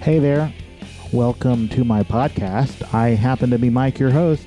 [0.00, 0.52] Hey there.
[1.12, 2.94] Welcome to my podcast.
[2.94, 4.46] I happen to be Mike, your host.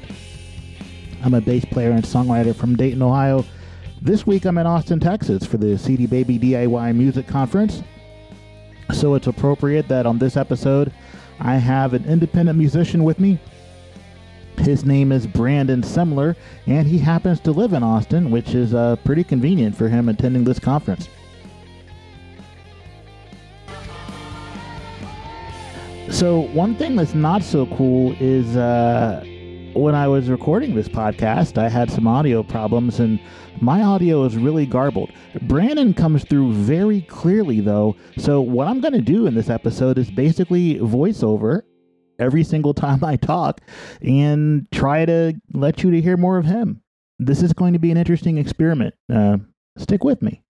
[1.22, 3.44] I'm a bass player and songwriter from Dayton, Ohio.
[4.02, 7.84] This week I'm in Austin, Texas for the CD Baby DIY Music Conference.
[8.94, 10.94] So it's appropriate that on this episode
[11.40, 13.38] I have an independent musician with me.
[14.60, 16.36] His name is Brandon Semler,
[16.68, 20.44] and he happens to live in Austin, which is uh, pretty convenient for him attending
[20.46, 21.10] this conference.
[26.12, 29.24] So, one thing that's not so cool is uh,
[29.74, 33.20] when I was recording this podcast, I had some audio problems and
[33.62, 35.12] my audio is really garbled.
[35.44, 37.96] Brandon comes through very clearly, though.
[38.18, 41.62] So, what I'm going to do in this episode is basically voiceover
[42.18, 43.62] every single time I talk
[44.02, 46.82] and try to let you to hear more of him.
[47.20, 48.96] This is going to be an interesting experiment.
[49.14, 49.38] Uh,
[49.78, 50.42] stick with me.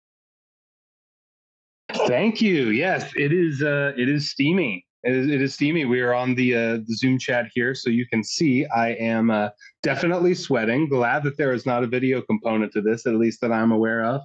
[2.08, 2.70] Thank you.
[2.70, 3.62] Yes, it is.
[3.62, 4.86] Uh, it is steamy.
[5.04, 5.86] It is, it is steamy.
[5.86, 9.32] We are on the, uh, the Zoom chat here, so you can see I am
[9.32, 9.50] uh,
[9.82, 10.90] definitely sweating.
[10.90, 14.04] Glad that there is not a video component to this, at least that I'm aware
[14.04, 14.22] of.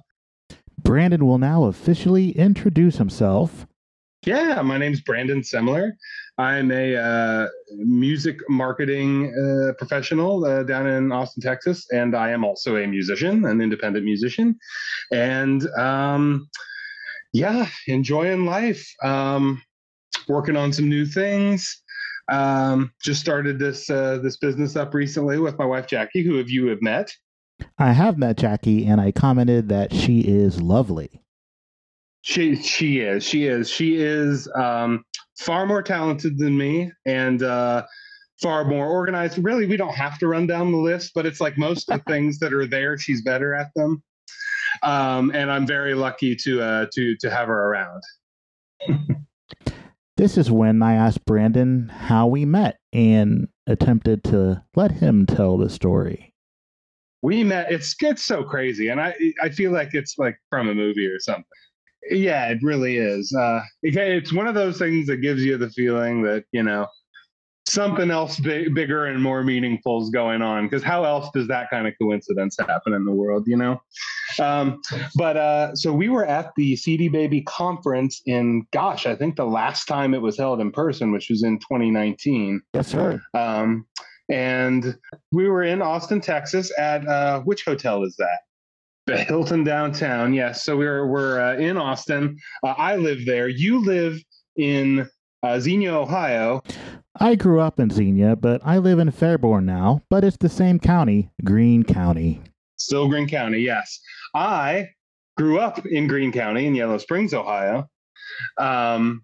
[0.83, 3.65] Brandon will now officially introduce himself.
[4.25, 5.91] Yeah, my name's Brandon Semler.
[6.37, 12.43] I'm a uh, music marketing uh, professional uh, down in Austin, Texas, and I am
[12.43, 14.57] also a musician, an independent musician,
[15.13, 16.49] and um,
[17.33, 18.85] yeah, enjoying life.
[19.03, 19.61] Um,
[20.27, 21.81] working on some new things.
[22.31, 26.49] Um, just started this uh, this business up recently with my wife Jackie, who have
[26.49, 27.11] you have met.
[27.77, 31.21] I have met Jackie, and I commented that she is lovely.
[32.21, 35.03] She she is she is she is um,
[35.37, 37.85] far more talented than me, and uh,
[38.41, 39.37] far more organized.
[39.37, 42.03] Really, we don't have to run down the list, but it's like most of the
[42.11, 44.01] things that are there, she's better at them.
[44.83, 48.01] Um, and I'm very lucky to uh, to to have her around.
[50.17, 55.57] This is when I asked Brandon how we met and attempted to let him tell
[55.57, 56.33] the story.
[57.21, 57.71] We met.
[57.71, 61.19] It's it's so crazy, and I I feel like it's like from a movie or
[61.19, 61.43] something.
[62.09, 63.35] Yeah, it really is.
[63.35, 66.87] Uh, it's one of those things that gives you the feeling that you know
[67.75, 70.65] something else big, bigger and more meaningful is going on.
[70.65, 73.81] Because how else does that kind of coincidence happen in the world, you know?
[74.39, 74.81] Um,
[75.15, 79.45] but uh, so we were at the CD Baby conference in, gosh, I think the
[79.45, 82.61] last time it was held in person, which was in 2019.
[82.73, 83.21] Yes, sir.
[83.35, 83.85] Um,
[84.29, 84.97] and
[85.31, 88.39] we were in Austin, Texas at uh, which hotel is that?
[89.05, 90.33] The Hilton downtown.
[90.33, 90.63] Yes.
[90.63, 92.39] So we're we're uh, in Austin.
[92.63, 93.47] Uh, I live there.
[93.47, 94.19] You live
[94.55, 95.07] in
[95.45, 96.63] uh, Xenia, Ohio.
[97.19, 100.79] I grew up in Xenia, but I live in Fairborn now, but it's the same
[100.79, 102.41] county, Greene County.
[102.77, 103.99] Still Greene County, yes.
[104.33, 104.89] I
[105.37, 107.87] grew up in Greene County in Yellow Springs, Ohio,
[108.57, 109.23] um,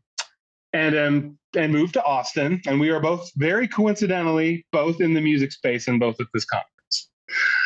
[0.73, 2.61] and um, and moved to Austin.
[2.65, 6.45] And we are both very coincidentally both in the music space and both at this
[6.45, 7.09] conference.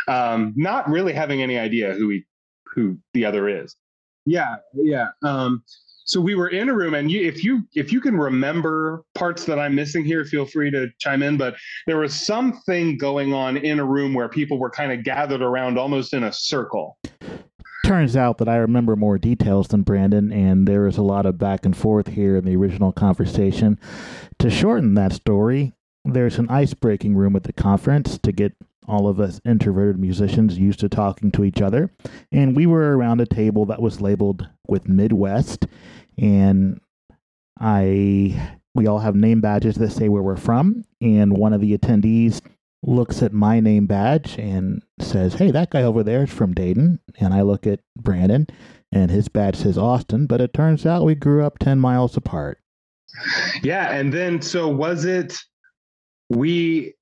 [0.08, 2.26] Um, not really having any idea who we
[2.74, 3.76] who the other is.
[4.26, 5.10] Yeah, yeah.
[5.24, 5.64] Um,
[6.06, 9.46] so we were in a room and you, if you if you can remember parts
[9.46, 11.56] that i'm missing here feel free to chime in but
[11.88, 15.78] there was something going on in a room where people were kind of gathered around
[15.78, 16.98] almost in a circle.
[17.86, 21.38] Turns out that i remember more details than brandon and there was a lot of
[21.38, 23.80] back and forth here in the original conversation.
[24.40, 25.74] To shorten that story
[26.06, 28.54] there's an ice breaking room at the conference to get
[28.88, 31.90] all of us introverted musicians used to talking to each other.
[32.32, 35.66] And we were around a table that was labeled with Midwest.
[36.18, 36.80] And
[37.60, 40.84] I, we all have name badges that say where we're from.
[41.02, 42.42] And one of the attendees
[42.84, 47.00] looks at my name badge and says, Hey, that guy over there is from Dayton.
[47.20, 48.48] And I look at Brandon
[48.92, 50.28] and his badge says Austin.
[50.28, 52.60] But it turns out we grew up 10 miles apart.
[53.64, 53.92] Yeah.
[53.94, 55.38] And then, so was it,
[56.30, 56.94] we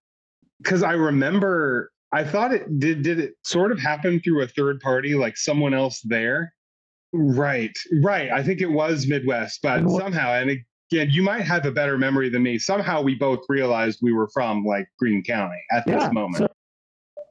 [0.63, 4.79] because I remember I thought it did did it sort of happen through a third
[4.79, 6.53] party, like someone else there.
[7.11, 8.31] Right, right.
[8.31, 10.49] I think it was Midwest, but somehow, and
[10.91, 12.57] again, you might have a better memory than me.
[12.57, 16.37] Somehow, we both realized we were from like Greene County at yeah, this moment.
[16.37, 16.52] So-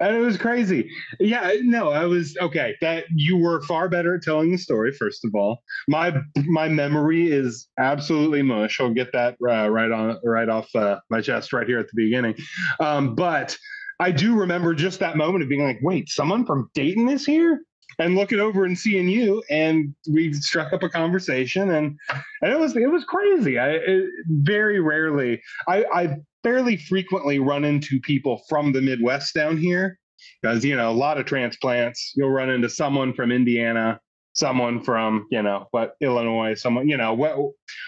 [0.03, 0.91] and it was crazy.
[1.21, 2.75] Yeah, no, I was okay.
[2.81, 4.93] That you were far better at telling the story.
[4.93, 6.15] First of all, my
[6.47, 8.81] my memory is absolutely mush.
[8.81, 11.95] I'll get that uh, right on right off uh, my chest right here at the
[11.95, 12.35] beginning.
[12.81, 13.57] Um, but
[14.01, 17.61] I do remember just that moment of being like, "Wait, someone from Dayton is here."
[17.99, 21.99] and looking over and seeing you and we struck up a conversation and
[22.41, 27.65] and it was it was crazy i it, very rarely i i fairly frequently run
[27.65, 29.99] into people from the midwest down here
[30.41, 34.01] because you know a lot of transplants you'll run into someone from indiana
[34.35, 37.37] someone from you know what Illinois, someone you know what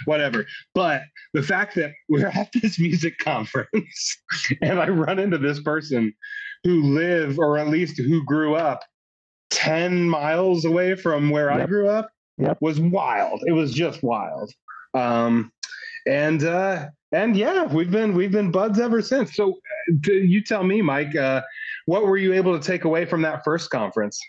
[0.05, 0.47] whatever.
[0.75, 1.03] But
[1.33, 4.19] the fact that we're at this music conference
[4.61, 6.13] and I run into this person
[6.65, 8.83] who live or at least who grew up
[9.51, 11.61] 10 miles away from where yep.
[11.61, 12.59] I grew up yep.
[12.61, 13.43] was wild.
[13.47, 14.51] It was just wild.
[14.95, 15.53] Um,
[16.07, 19.37] and uh, and yeah, we've been we've been buds ever since.
[19.37, 19.55] So
[20.05, 21.43] you tell me, Mike, uh,
[21.87, 24.21] what were you able to take away from that first conference?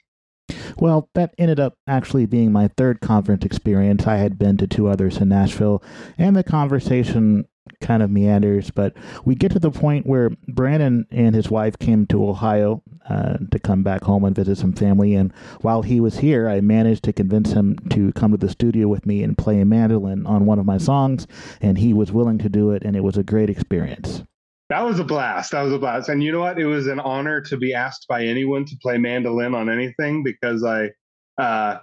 [0.77, 4.05] Well, that ended up actually being my third conference experience.
[4.05, 5.83] I had been to two others in Nashville,
[6.17, 7.45] and the conversation
[7.81, 8.95] kind of meanders, but
[9.25, 13.59] we get to the point where Brandon and his wife came to Ohio uh, to
[13.59, 15.13] come back home and visit some family.
[15.13, 18.87] And while he was here, I managed to convince him to come to the studio
[18.87, 21.27] with me and play mandolin on one of my songs,
[21.61, 24.23] and he was willing to do it, and it was a great experience.
[24.69, 25.51] That was a blast.
[25.51, 26.09] That was a blast.
[26.09, 26.57] And you know what?
[26.57, 30.63] It was an honor to be asked by anyone to play mandolin on anything because
[30.63, 30.89] I,
[31.37, 31.79] uh,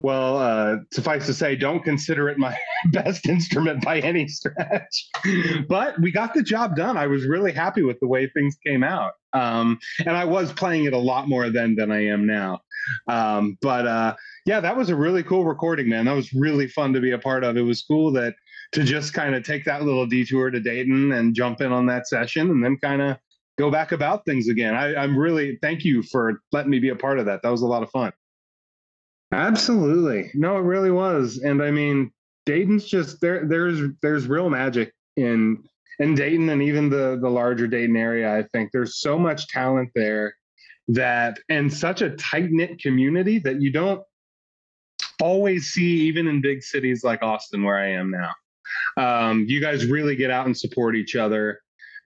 [0.00, 2.56] well, uh, suffice to say, don't consider it my
[2.92, 5.08] best instrument by any stretch.
[5.68, 6.96] but we got the job done.
[6.96, 9.12] I was really happy with the way things came out.
[9.32, 12.60] Um, and I was playing it a lot more then than I am now.
[13.08, 16.04] Um, but uh, yeah, that was a really cool recording, man.
[16.04, 17.56] That was really fun to be a part of.
[17.56, 18.34] It was cool that
[18.72, 22.06] to just kind of take that little detour to Dayton and jump in on that
[22.06, 23.16] session and then kind of
[23.58, 24.74] go back about things again.
[24.74, 27.42] I, I'm really thank you for letting me be a part of that.
[27.42, 28.12] That was a lot of fun.
[29.36, 30.30] Absolutely.
[30.32, 31.38] No, it really was.
[31.38, 32.10] And I mean,
[32.46, 35.62] Dayton's just there there's there's real magic in
[35.98, 38.34] in Dayton and even the the larger Dayton area.
[38.34, 40.34] I think there's so much talent there
[40.88, 44.00] that and such a tight knit community that you don't
[45.20, 48.30] always see even in big cities like Austin where I am now.
[48.96, 51.60] Um, you guys really get out and support each other.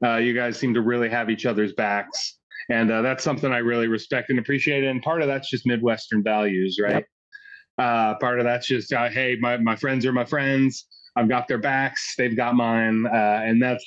[0.04, 2.38] Uh, you guys seem to really have each other's backs.
[2.70, 4.84] And uh, that's something I really respect and appreciate.
[4.84, 6.94] And part of that's just Midwestern values, right?
[6.94, 7.06] Yep.
[7.80, 10.86] Uh, part of that's just, uh, hey, my, my friends are my friends.
[11.16, 12.14] I've got their backs.
[12.16, 13.06] They've got mine.
[13.06, 13.84] Uh, and that's,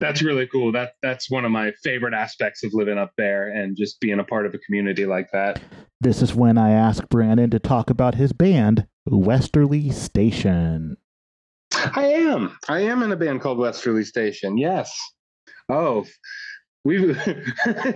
[0.00, 0.72] that's really cool.
[0.72, 4.24] That that's one of my favorite aspects of living up there and just being a
[4.24, 5.60] part of a community like that.
[6.00, 10.96] This is when I ask Brandon to talk about his band, Westerly Station.
[11.72, 12.56] I am.
[12.68, 14.58] I am in a band called Westerly Station.
[14.58, 14.96] Yes.
[15.68, 16.04] Oh,
[16.84, 16.98] we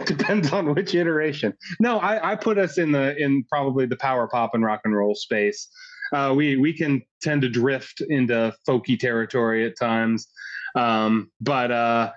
[0.07, 1.53] depends on which iteration.
[1.79, 4.97] No, I, I put us in the in probably the power pop and rock and
[4.97, 5.69] roll space.
[6.13, 10.29] Uh, we we can tend to drift into folky territory at times,
[10.75, 12.11] um, but uh,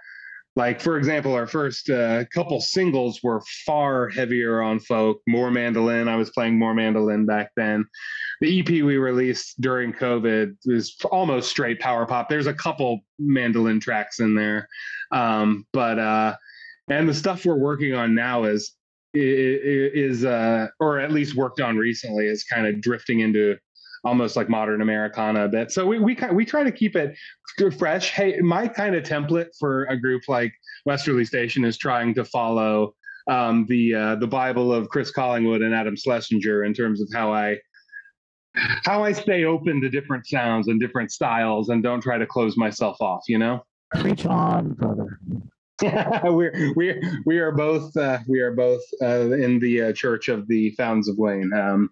[0.55, 5.21] like for example our first uh, couple singles were far heavier on folk.
[5.27, 6.07] More mandolin.
[6.07, 7.85] I was playing more mandolin back then.
[8.39, 12.29] The ep we released during covid was almost straight power pop.
[12.29, 14.69] There's a couple mandolin tracks in there.
[15.11, 16.35] Um, but uh
[16.89, 18.73] and the stuff we're working on now is
[19.13, 23.57] is uh or at least worked on recently is kind of drifting into
[24.03, 25.71] almost like modern Americana a bit.
[25.71, 27.15] So we we we try to keep it
[27.77, 28.11] fresh.
[28.11, 30.53] Hey, my kind of template for a group like
[30.85, 32.95] Westerly Station is trying to follow
[33.29, 37.33] um, the uh, the Bible of Chris Collingwood and Adam Schlesinger in terms of how
[37.33, 37.57] I
[38.55, 42.57] how I stay open to different sounds and different styles and don't try to close
[42.57, 43.23] myself off.
[43.27, 43.65] You know.
[43.93, 45.19] Preach on, brother.
[46.23, 50.47] we're we we are both uh, we are both uh, in the uh, Church of
[50.47, 51.51] the Fountains of Wayne.
[51.53, 51.89] Um,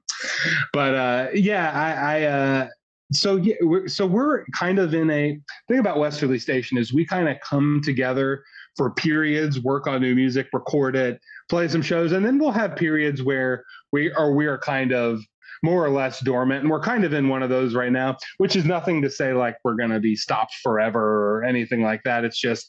[0.73, 2.67] but uh, yeah, I, I uh,
[3.11, 7.05] so yeah, we're, so we're kind of in a thing about Westerly Station is we
[7.05, 8.43] kind of come together
[8.77, 12.75] for periods, work on new music, record it, play some shows, and then we'll have
[12.75, 15.19] periods where we are we are kind of
[15.63, 16.61] more or less dormant.
[16.61, 19.33] And we're kind of in one of those right now, which is nothing to say
[19.33, 22.23] like we're going to be stopped forever or anything like that.
[22.23, 22.67] It's just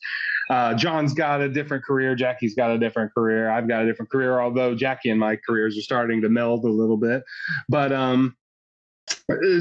[0.51, 2.15] uh, John's got a different career.
[2.17, 3.51] Jackie's got a different career.
[3.51, 6.69] I've got a different career, although Jackie and my careers are starting to meld a
[6.69, 7.23] little bit.
[7.69, 8.37] But, um,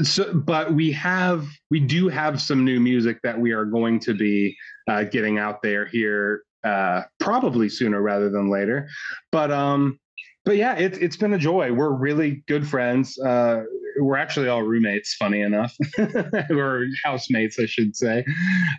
[0.02, 4.14] so, but we have we do have some new music that we are going to
[4.14, 4.56] be
[4.88, 8.88] uh, getting out there here uh, probably sooner rather than later.
[9.32, 9.98] But um,
[10.44, 11.72] but yeah, it's it's been a joy.
[11.72, 13.18] We're really good friends.
[13.18, 13.62] Uh,
[13.98, 15.74] we're actually all roommates, funny enough,
[16.50, 18.24] or housemates, I should say.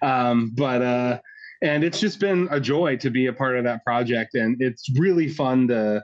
[0.02, 1.20] Um, but uh,
[1.62, 4.88] and it's just been a joy to be a part of that project, and it's
[4.98, 6.04] really fun to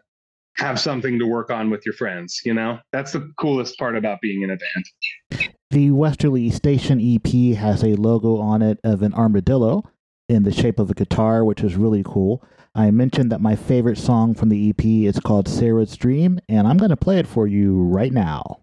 [0.58, 2.42] have something to work on with your friends.
[2.44, 5.50] You know, that's the coolest part about being in a band.
[5.72, 9.84] The Westerly Station EP has a logo on it of an armadillo
[10.30, 12.44] in the shape of a guitar, which is really cool.
[12.74, 16.78] I mentioned that my favorite song from the EP is called Sarah's Dream, and I'm
[16.78, 18.62] going to play it for you right now.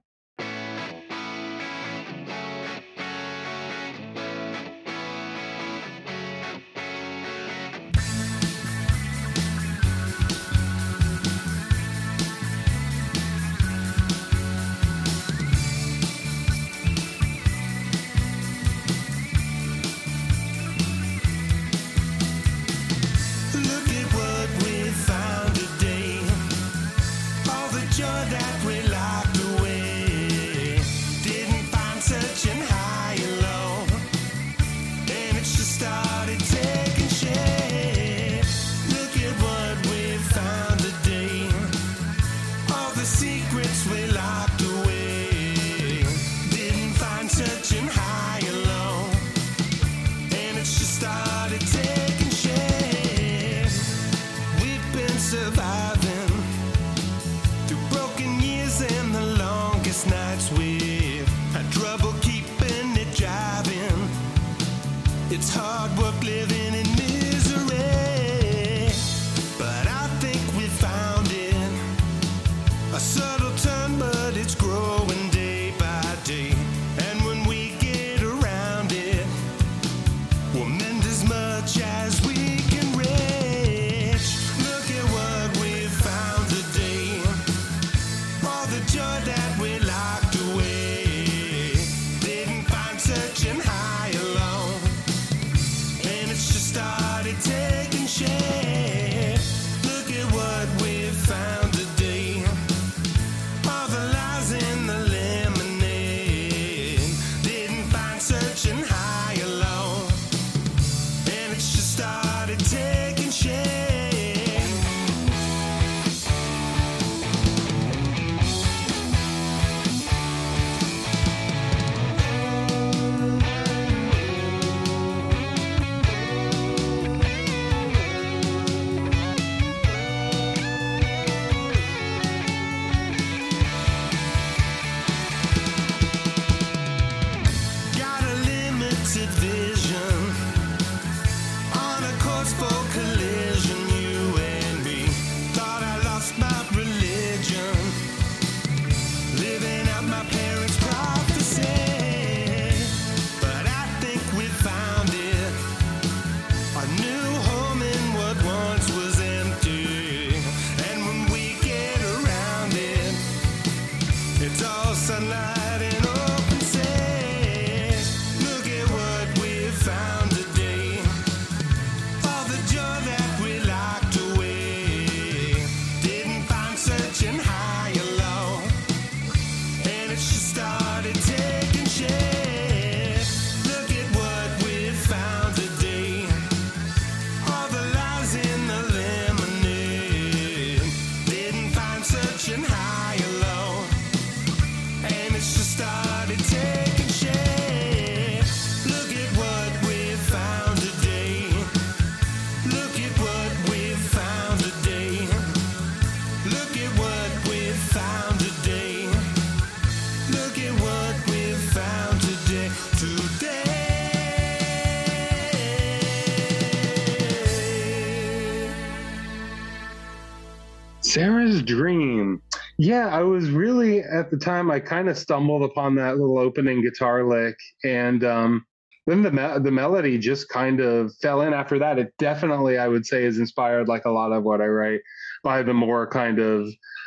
[221.14, 222.42] Sarah's Dream.
[222.76, 224.68] Yeah, I was really at the time.
[224.68, 227.54] I kind of stumbled upon that little opening guitar lick,
[227.85, 228.66] and um,
[229.06, 232.00] then the me- the melody just kind of fell in after that.
[232.00, 235.02] It definitely, I would say, is inspired like a lot of what I write
[235.44, 236.66] by the more kind of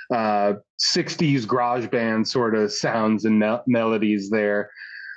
[0.09, 4.71] uh, '60s garage band sort of sounds and me- melodies there.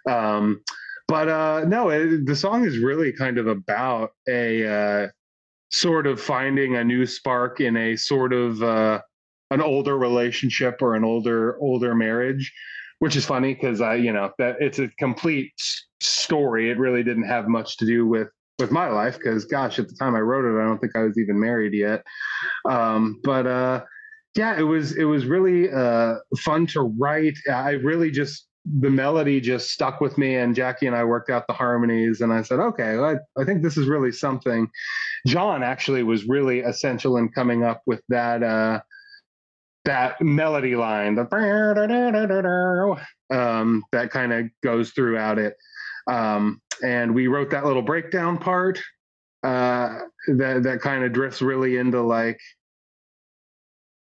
[0.08, 0.64] Um,
[1.06, 5.08] but uh, no, it, the song is really kind of about a uh,
[5.70, 9.00] sort of finding a new spark in a sort of uh,
[9.50, 12.52] an older relationship or an older older marriage
[12.98, 15.52] which is funny because i you know that it's a complete
[16.00, 16.70] story.
[16.70, 19.94] It really didn't have much to do with with my life because gosh at the
[19.94, 22.02] time i wrote it i don't think i was even married yet.
[22.68, 23.84] Um, but uh
[24.36, 27.38] yeah it was it was really uh fun to write.
[27.50, 31.46] I really just the melody just stuck with me and jackie and i worked out
[31.46, 34.68] the harmonies and i said okay I, I think this is really something.
[35.26, 38.80] John actually was really essential in coming up with that uh
[39.84, 41.24] that melody line the
[43.30, 45.56] um that kind of goes throughout it.
[46.06, 48.80] Um and we wrote that little breakdown part
[49.42, 52.38] uh that that kind of drifts really into like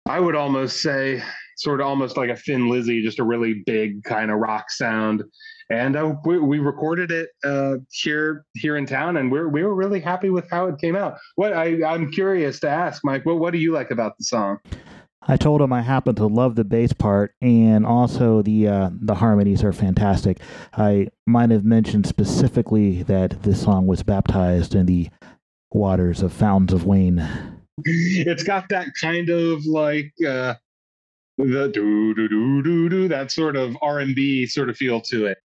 [0.07, 1.23] i would almost say
[1.57, 5.23] sort of almost like a Thin Lizzy, just a really big kind of rock sound.
[5.69, 9.73] And uh, we, we, recorded it uh, here here in town, and we're we were
[9.73, 11.17] really happy with how it came out.
[11.35, 14.59] What I, I'm curious to ask, Mike, what what do you like about the song?
[15.27, 19.15] I told him I happen to love the bass part, and also the uh, the
[19.15, 20.39] harmonies are fantastic.
[20.73, 25.09] I might have mentioned specifically that this song was baptized in the
[25.71, 27.25] waters of Fountains of Wayne.
[27.85, 30.55] It's got that kind of like uh,
[31.37, 35.01] the do do do do do that sort of R and B sort of feel
[35.01, 35.37] to it.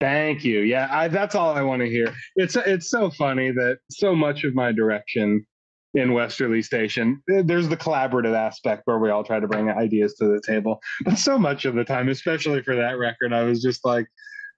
[0.00, 0.60] Thank you.
[0.60, 2.12] Yeah, I, that's all I want to hear.
[2.34, 5.46] It's it's so funny that so much of my direction
[5.94, 10.14] in Westerly Station, eh, there's the collaborative aspect where we all try to bring ideas
[10.14, 10.80] to the table.
[11.04, 14.06] But so much of the time, especially for that record, I was just like,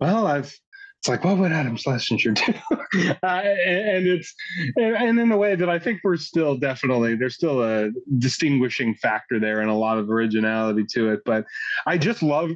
[0.00, 0.54] well, I've
[1.04, 2.54] it's like, what would Adam Schlesinger do?
[3.22, 4.34] uh, and, it's,
[4.76, 9.38] and, in a way that I think we're still definitely, there's still a distinguishing factor
[9.38, 11.20] there and a lot of originality to it.
[11.26, 11.44] But
[11.84, 12.52] I just love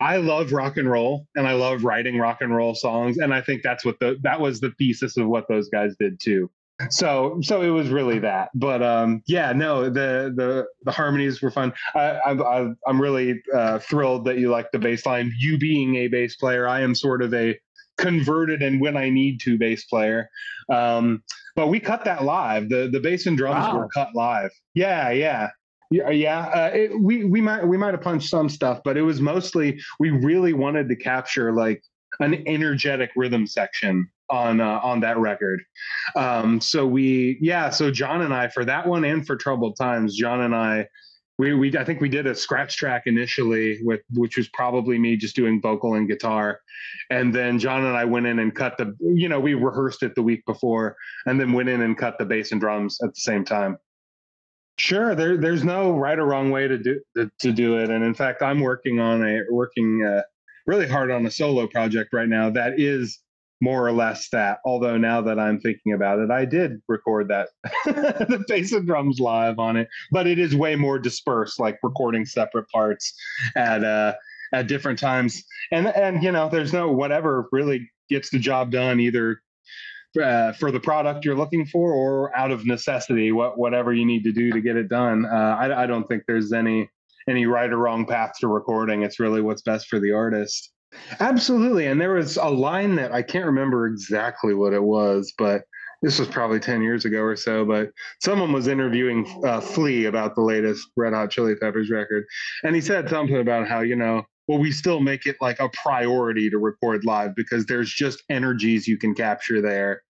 [0.00, 3.18] I love rock and roll and I love writing rock and roll songs.
[3.18, 6.20] And I think that's what the that was the thesis of what those guys did
[6.20, 6.48] too.
[6.90, 8.50] So so it was really that.
[8.54, 11.72] But um yeah, no, the the the harmonies were fun.
[11.96, 15.32] I I I'm really uh, thrilled that you like the bass line.
[15.38, 17.58] You being a bass player, I am sort of a
[17.98, 20.30] converted and when I need to bass player.
[20.72, 21.22] Um,
[21.54, 22.68] but we cut that live.
[22.68, 23.78] The the bass and drums wow.
[23.78, 24.50] were cut live.
[24.74, 25.50] Yeah, yeah.
[25.90, 26.40] Yeah, yeah.
[26.48, 29.80] Uh, it, we we might we might have punched some stuff, but it was mostly
[29.98, 31.82] we really wanted to capture like
[32.20, 35.62] an energetic rhythm section on uh, on that record.
[36.14, 37.70] Um, so we yeah.
[37.70, 40.86] So John and I for that one and for Troubled Times, John and I
[41.38, 45.16] we we I think we did a scratch track initially with which was probably me
[45.16, 46.60] just doing vocal and guitar,
[47.10, 50.14] and then John and I went in and cut the you know we rehearsed it
[50.14, 53.20] the week before and then went in and cut the bass and drums at the
[53.20, 53.78] same time.
[54.78, 58.04] Sure, there there's no right or wrong way to do to, to do it, and
[58.04, 60.22] in fact, I'm working on a working uh,
[60.66, 63.20] really hard on a solo project right now that is
[63.60, 64.58] more or less that.
[64.64, 67.48] Although now that I'm thinking about it, I did record that
[67.84, 72.24] the bass and drums live on it, but it is way more dispersed, like recording
[72.24, 73.14] separate parts
[73.56, 74.14] at uh
[74.52, 75.42] at different times.
[75.72, 79.40] And and you know, there's no whatever really gets the job done either
[80.22, 84.24] uh, for the product you're looking for or out of necessity what whatever you need
[84.24, 86.88] to do to get it done uh, I, I don't think there's any
[87.28, 90.72] any right or wrong path to recording it's really what's best for the artist
[91.20, 95.62] absolutely and there was a line that i can't remember exactly what it was but
[96.02, 100.34] this was probably 10 years ago or so, but someone was interviewing uh, Flea about
[100.34, 102.24] the latest Red Hot Chili Peppers record.
[102.62, 105.68] And he said something about how, you know, well, we still make it like a
[105.70, 110.02] priority to record live because there's just energies you can capture there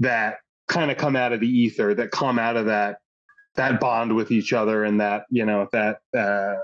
[0.00, 2.98] that kind of come out of the ether, that come out of that
[3.54, 6.56] that bond with each other and that you know that uh,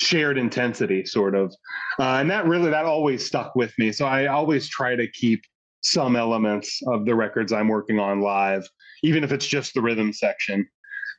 [0.00, 1.54] shared intensity, sort of.
[1.98, 3.92] Uh, and that really that always stuck with me.
[3.92, 5.42] So I always try to keep
[5.82, 8.68] some elements of the records I'm working on live,
[9.02, 10.68] even if it's just the rhythm section,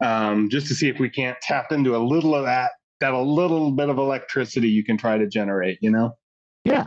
[0.04, 3.20] um, just to see if we can't tap into a little of that that a
[3.20, 6.16] little bit of electricity you can try to generate, you know?
[6.64, 6.86] Yeah.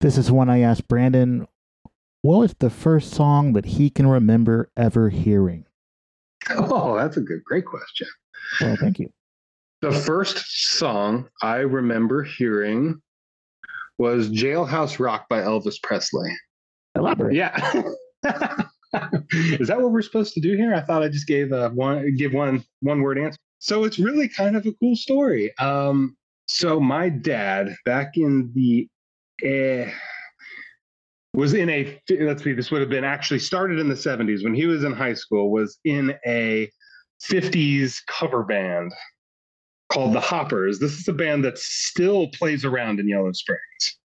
[0.00, 1.48] This is one I asked Brandon.
[2.22, 5.66] What was the first song that he can remember ever hearing?
[6.50, 8.06] Oh, that's a good, great question.
[8.60, 9.10] Well, thank you.
[9.80, 10.44] The first
[10.76, 13.00] song I remember hearing
[13.96, 16.30] was Jailhouse Rock by Elvis Presley.
[16.96, 17.34] Elaborate.
[17.34, 17.82] Yeah.
[19.32, 20.74] Is that what we're supposed to do here?
[20.74, 23.38] I thought I just gave a one give one one word answer.
[23.60, 25.56] So it's really kind of a cool story.
[25.58, 26.16] Um,
[26.48, 28.88] so my dad, back in the
[29.44, 29.92] eh,
[31.34, 34.54] was in a let's see, this would have been actually started in the 70s when
[34.54, 36.68] he was in high school, was in a
[37.30, 38.92] 50s cover band
[39.90, 40.78] called the Hoppers.
[40.78, 43.98] This is a band that still plays around in Yellow Springs.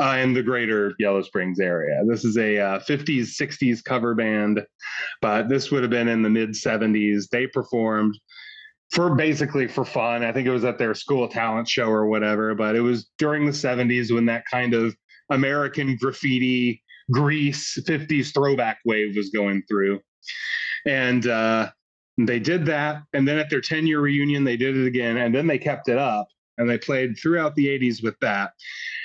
[0.00, 2.02] Uh, in the greater Yellow Springs area.
[2.08, 4.66] This is a uh, 50s, 60s cover band,
[5.22, 7.28] but this would have been in the mid 70s.
[7.30, 8.18] They performed
[8.90, 10.24] for basically for fun.
[10.24, 13.46] I think it was at their school talent show or whatever, but it was during
[13.46, 14.96] the 70s when that kind of
[15.30, 20.00] American graffiti Grease 50s throwback wave was going through.
[20.84, 21.70] And uh,
[22.18, 23.02] they did that.
[23.12, 25.16] And then at their 10 year reunion, they did it again.
[25.18, 28.52] And then they kept it up and they played throughout the 80s with that.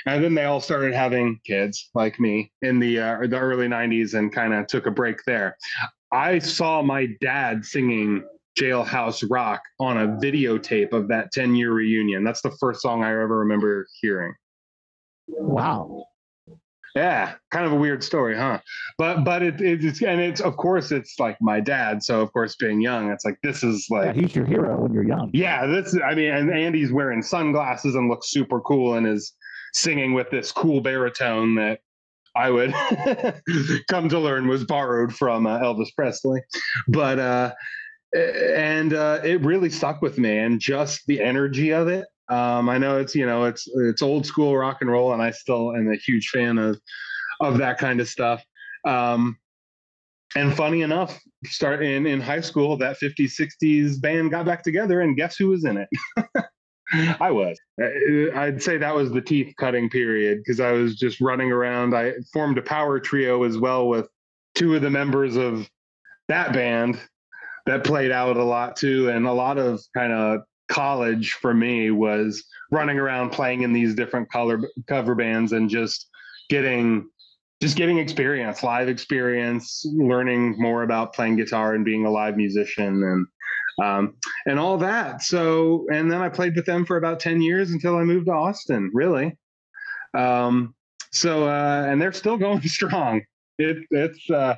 [0.06, 4.14] And then they all started having kids like me in the, uh, the early 90s
[4.14, 5.58] and kind of took a break there.
[6.12, 8.24] I saw my dad singing
[8.60, 12.24] Jailhouse Rock on a videotape of that 10 year reunion.
[12.24, 14.34] That's the first song I ever remember hearing.
[15.28, 16.06] Wow.
[16.96, 18.60] Yeah, kind of a weird story, huh?
[18.98, 22.04] But but it, it's and it's of course it's like my dad.
[22.04, 24.94] So of course, being young, it's like this is like yeah, he's your hero when
[24.94, 25.30] you're young.
[25.34, 29.34] Yeah, this I mean, and Andy's wearing sunglasses and looks super cool and is
[29.74, 31.80] singing with this cool baritone that
[32.36, 32.74] I would
[33.90, 36.42] come to learn was borrowed from uh, Elvis Presley.
[36.88, 37.54] But uh,
[38.14, 42.78] and uh, it really stuck with me and just the energy of it um, i
[42.78, 45.92] know it's you know it's it's old school rock and roll and i still am
[45.92, 46.80] a huge fan of
[47.40, 48.44] of that kind of stuff
[48.88, 49.38] um,
[50.36, 55.02] and funny enough start in in high school that 50s 60s band got back together
[55.02, 55.90] and guess who was in it
[56.94, 57.58] I was.
[57.82, 61.96] Uh, I'd say that was the teeth cutting period because I was just running around.
[61.96, 64.08] I formed a power trio as well with
[64.56, 65.70] two of the members of
[66.28, 67.00] that band
[67.66, 69.10] that played out a lot too.
[69.10, 73.94] And a lot of kind of college for me was running around playing in these
[73.94, 76.08] different color cover bands and just
[76.50, 77.08] getting
[77.62, 83.04] just getting experience, live experience, learning more about playing guitar and being a live musician.
[83.04, 83.28] And
[83.82, 85.22] um, and all that.
[85.22, 88.34] So, and then I played with them for about 10 years until I moved to
[88.34, 89.38] Austin, really.
[90.14, 90.76] Um,
[91.12, 93.22] so, uh, and they're still going strong.
[93.58, 94.56] It, it's, uh,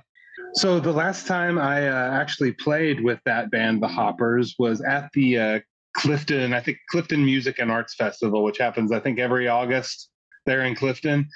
[0.56, 5.10] so the last time I uh, actually played with that band, the Hoppers, was at
[5.14, 5.60] the uh,
[5.94, 10.10] Clifton, I think Clifton Music and Arts Festival, which happens, I think, every August
[10.46, 11.28] there in Clifton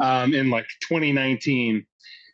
[0.00, 1.86] um, in like 2019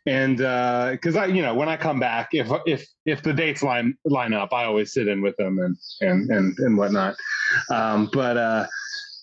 [0.05, 3.63] and because uh, I, you know, when I come back, if if if the dates
[3.63, 7.15] line line up, I always sit in with them and and and and whatnot.
[7.69, 8.67] Um, but uh,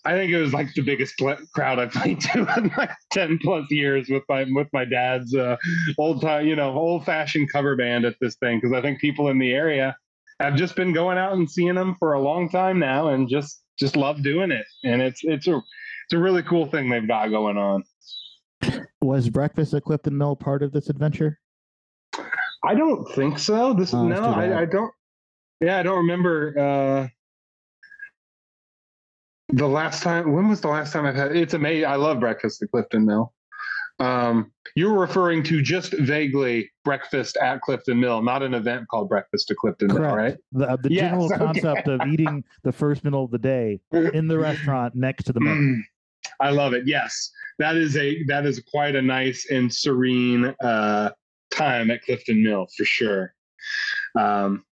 [0.07, 3.39] I think it was like the biggest pl- crowd I've played to in like ten
[3.43, 5.57] plus years with my with my dad's uh,
[5.99, 9.29] old time, you know, old fashioned cover band at this thing because I think people
[9.29, 9.95] in the area
[10.41, 13.63] have just been going out and seeing them for a long time now and just
[13.79, 17.29] just love doing it, and it's it's a it's a really cool thing they've got
[17.29, 17.85] going on.
[19.01, 21.39] Was breakfast at Clifton Mill part of this adventure?
[22.65, 23.73] I don't think so.
[23.73, 24.93] This oh, no, I, I, don't.
[25.61, 26.59] Yeah, I don't remember.
[26.59, 27.09] Uh,
[29.49, 30.33] the last time.
[30.33, 31.35] When was the last time I've had?
[31.35, 31.87] It's amazing.
[31.87, 33.33] I love breakfast at Clifton Mill.
[34.01, 39.51] Um, you're referring to just vaguely breakfast at Clifton Mill, not an event called Breakfast
[39.51, 40.03] at Clifton Correct.
[40.03, 40.37] Mill, right?
[40.53, 41.37] The, uh, the yes, general okay.
[41.37, 45.41] concept of eating the first meal of the day in the restaurant next to the
[45.41, 45.55] mill.
[45.55, 45.81] Mm,
[46.41, 46.87] I love it.
[46.87, 51.11] Yes, that is a that is quite a nice and serene uh,
[51.53, 53.35] time at Clifton Mill for sure.
[54.19, 54.65] Um,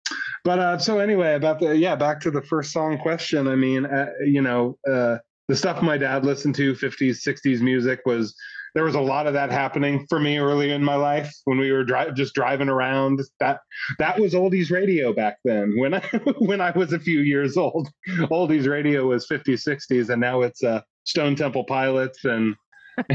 [0.44, 3.48] but uh, so anyway, about the yeah, back to the first song question.
[3.48, 8.00] I mean, uh, you know, uh, the stuff my dad listened to, 50s, 60s music
[8.04, 8.34] was
[8.76, 11.72] there was a lot of that happening for me early in my life when we
[11.72, 13.22] were dri- just driving around.
[13.40, 13.60] That
[13.98, 15.74] that was oldies radio back then.
[15.78, 16.00] When I
[16.40, 17.88] when I was a few years old,
[18.30, 22.54] oldies radio was 50s, 60s, and now it's uh, Stone Temple Pilots and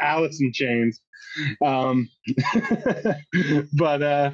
[0.00, 0.98] Alice in Chains.
[1.62, 2.08] Um,
[3.74, 4.30] but uh,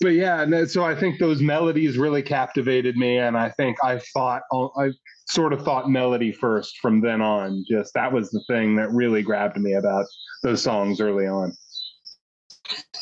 [0.00, 4.40] but yeah, so I think those melodies really captivated me, and I think I thought
[4.50, 4.92] I
[5.28, 7.64] sort of thought melody first from then on.
[7.68, 10.06] Just that was the thing that really grabbed me about
[10.42, 11.56] those songs early on.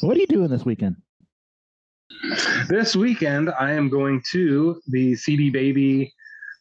[0.01, 0.97] What are you doing this weekend?
[2.69, 6.13] This weekend, I am going to the CD Baby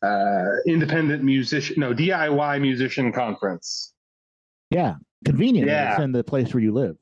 [0.02, 3.94] uh, Independent Musician, no DIY Musician Conference.
[4.70, 4.96] Yeah,
[5.26, 5.68] convenient.
[5.68, 5.94] Yeah.
[5.94, 6.96] It's in the place where you live.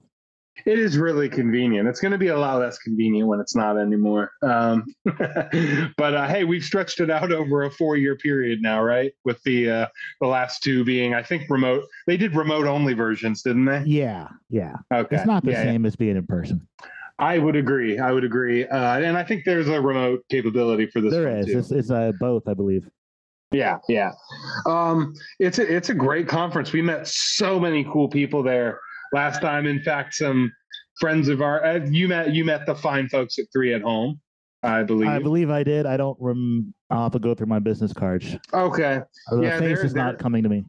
[0.66, 1.88] It is really convenient.
[1.88, 4.32] It's going to be a lot less convenient when it's not anymore.
[4.42, 9.14] Um, but uh, hey, we've stretched it out over a four-year period now, right?
[9.24, 9.88] With the uh,
[10.22, 11.84] the last two being, I think, remote.
[12.08, 13.84] They did remote-only versions, didn't they?
[13.86, 14.76] Yeah, yeah.
[14.94, 15.18] Okay.
[15.18, 15.88] It's not the yeah, same yeah.
[15.88, 16.68] as being in person.
[17.20, 17.98] I would agree.
[17.98, 21.12] I would agree, uh, and I think there's a remote capability for this.
[21.12, 21.46] There is.
[21.48, 21.60] Too.
[21.60, 22.88] It's, it's uh, both, I believe.
[23.52, 24.12] Yeah, yeah.
[24.66, 26.74] Um, it's a, it's a great conference.
[26.74, 28.82] We met so many cool people there
[29.14, 29.66] last time.
[29.66, 30.52] In fact, some
[31.00, 34.20] friends of our uh, you met you met the fine folks at Three at Home.
[34.64, 35.10] I believe.
[35.10, 35.86] I believe I did.
[35.86, 36.74] I don't rem.
[36.90, 38.36] I'll have to go through my business cards.
[38.54, 39.02] Okay.
[39.30, 40.66] The yeah, face is not coming to me.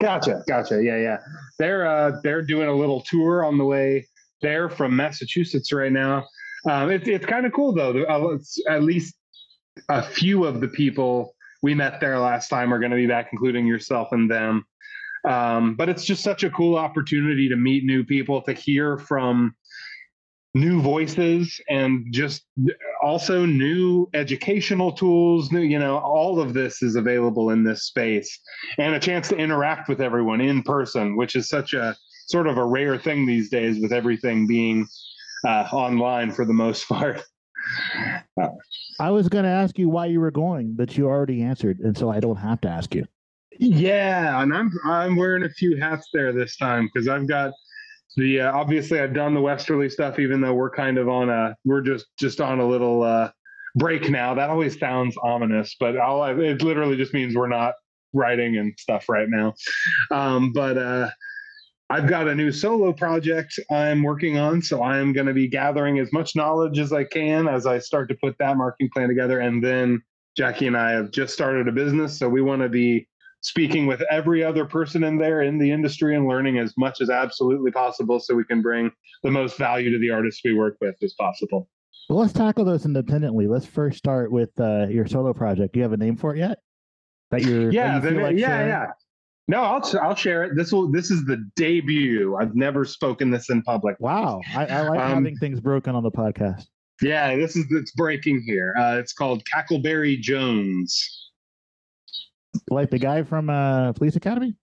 [0.00, 0.82] Gotcha, gotcha.
[0.82, 1.18] Yeah, yeah.
[1.58, 4.06] They're uh, they're doing a little tour on the way
[4.40, 6.24] there from Massachusetts right now.
[6.68, 8.04] Um, it's it's kind of cool though.
[8.04, 8.38] Uh,
[8.70, 9.16] at least
[9.88, 13.30] a few of the people we met there last time are going to be back,
[13.32, 14.64] including yourself and them.
[15.26, 19.54] Um, but it's just such a cool opportunity to meet new people, to hear from
[20.54, 22.42] new voices, and just
[23.02, 25.52] also new educational tools.
[25.52, 28.38] New, you know, all of this is available in this space,
[28.78, 31.96] and a chance to interact with everyone in person, which is such a
[32.28, 34.86] sort of a rare thing these days, with everything being
[35.46, 37.22] uh, online for the most part.
[39.00, 41.96] I was going to ask you why you were going, but you already answered, and
[41.96, 43.06] so I don't have to ask you.
[43.58, 47.52] Yeah, and I'm I'm wearing a few hats there this time because I've got
[48.16, 51.56] the uh, obviously I've done the Westerly stuff, even though we're kind of on a
[51.64, 53.30] we're just just on a little uh,
[53.74, 54.32] break now.
[54.34, 57.74] That always sounds ominous, but all it literally just means we're not
[58.12, 59.54] writing and stuff right now.
[60.12, 61.10] Um, but uh,
[61.90, 65.48] I've got a new solo project I'm working on, so I am going to be
[65.48, 69.08] gathering as much knowledge as I can as I start to put that marketing plan
[69.08, 69.40] together.
[69.40, 70.00] And then
[70.36, 73.07] Jackie and I have just started a business, so we want to be
[73.40, 77.10] speaking with every other person in there in the industry and learning as much as
[77.10, 78.90] absolutely possible, so we can bring
[79.22, 81.68] the most value to the artists we work with as possible.
[82.08, 83.46] Well, let's tackle those independently.
[83.46, 85.74] Let's first start with uh, your solo project.
[85.74, 86.58] Do you have a name for it yet?
[87.30, 88.68] That you're yeah, that you like yeah, sharing?
[88.68, 88.86] yeah.
[89.48, 90.56] No, I'll I'll share it.
[90.56, 92.36] This will this is the debut.
[92.36, 93.96] I've never spoken this in public.
[93.98, 96.64] Wow, I, I like um, having things broken on the podcast.
[97.02, 98.74] Yeah, this is it's breaking here.
[98.78, 101.17] Uh, it's called Cackleberry Jones.
[102.70, 104.54] Like the guy from uh, Police Academy.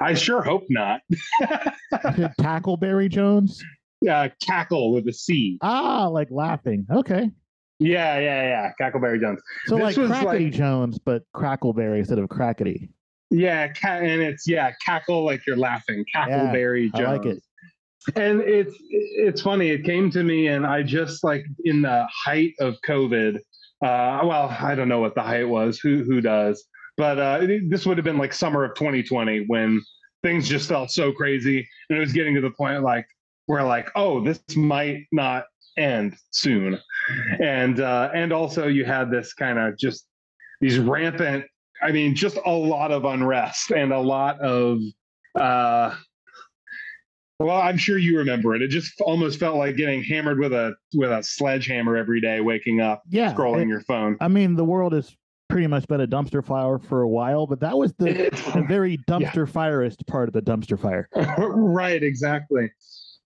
[0.00, 1.00] I sure hope not.
[2.40, 3.62] Tackleberry Jones.
[4.00, 5.58] Yeah, cackle with a C.
[5.62, 6.86] Ah, like laughing.
[6.90, 7.30] Okay.
[7.78, 8.72] Yeah, yeah, yeah.
[8.80, 9.40] Cackleberry Jones.
[9.66, 12.90] So This like was Crackety like- Jones, but Crackleberry instead of Crackety.
[13.30, 16.04] Yeah, ca- and it's yeah, cackle like you're laughing.
[16.14, 17.08] Cackleberry I Jones.
[17.08, 17.42] I like it.
[18.16, 19.68] And it's it's funny.
[19.70, 23.38] It came to me, and I just like in the height of COVID.
[23.82, 25.78] Uh, well, I don't know what the height was.
[25.78, 26.64] Who who does?
[26.96, 29.80] But uh, it- this would have been like summer of 2020 when
[30.22, 33.06] things just felt so crazy, and it was getting to the point like
[33.46, 35.44] where like, oh, this might not
[35.78, 36.78] end soon,
[37.40, 40.06] and uh, and also you had this kind of just
[40.60, 41.44] these rampant.
[41.82, 44.78] I mean, just a lot of unrest and a lot of
[45.34, 45.96] uh,
[47.40, 48.62] well, I'm sure you remember it.
[48.62, 52.80] It just almost felt like getting hammered with a with a sledgehammer every day, waking
[52.80, 53.32] up, Yeah.
[53.34, 54.16] scrolling it- your phone.
[54.20, 55.16] I mean, the world has
[55.48, 58.98] pretty much been a dumpster fire for a while, but that was the, the very
[59.08, 61.08] dumpster fireest part of the dumpster fire.
[61.38, 62.70] right, exactly.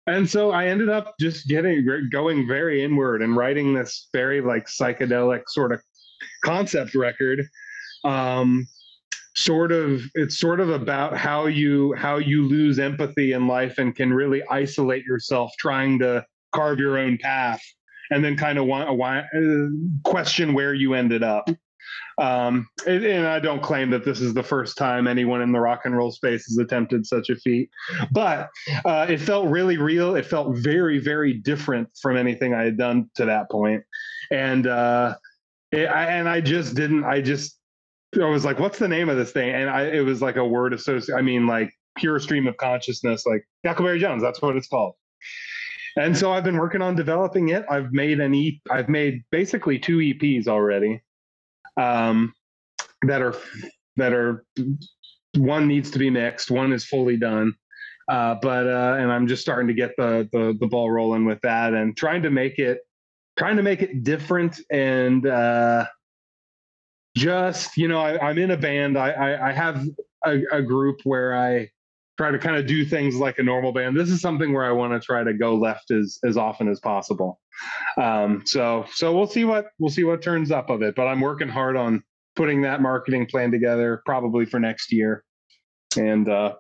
[0.07, 4.67] And so I ended up just getting going very inward and writing this very like
[4.67, 5.81] psychedelic sort of
[6.43, 7.43] concept record.
[8.03, 8.67] Um,
[9.35, 13.95] sort of it's sort of about how you how you lose empathy in life and
[13.95, 17.61] can really isolate yourself trying to carve your own path
[18.11, 21.49] and then kind of want, want, uh, question where you ended up.
[22.17, 25.59] Um, and, and i don't claim that this is the first time anyone in the
[25.59, 27.69] rock and roll space has attempted such a feat
[28.11, 28.49] but
[28.85, 30.15] uh, it felt really real.
[30.15, 33.83] It felt very very different from anything i had done to that point.
[34.31, 35.15] And uh,
[35.73, 37.59] it, I, and i just didn't i just
[38.23, 40.45] I was like, "What's the name of this thing?" And I, it was like a
[40.45, 41.17] word associated.
[41.17, 44.21] I mean, like pure stream of consciousness, like Cackleberry Jones.
[44.21, 44.93] That's what it's called.
[45.97, 47.65] And so I've been working on developing it.
[47.69, 48.61] I've made an e.
[48.69, 51.01] I've made basically two EPs already,
[51.77, 52.33] um,
[53.03, 53.35] that are
[53.97, 54.43] that are
[55.37, 56.51] one needs to be mixed.
[56.51, 57.53] One is fully done.
[58.07, 61.41] Uh, but uh, and I'm just starting to get the, the the ball rolling with
[61.41, 62.79] that and trying to make it
[63.37, 65.85] trying to make it different and uh,
[67.15, 69.85] just you know I, i'm in a band i i, I have
[70.25, 71.69] a, a group where i
[72.17, 74.71] try to kind of do things like a normal band this is something where i
[74.71, 77.39] want to try to go left as as often as possible
[77.97, 81.21] um so so we'll see what we'll see what turns up of it but i'm
[81.21, 82.03] working hard on
[82.35, 85.23] putting that marketing plan together probably for next year
[85.97, 86.53] and uh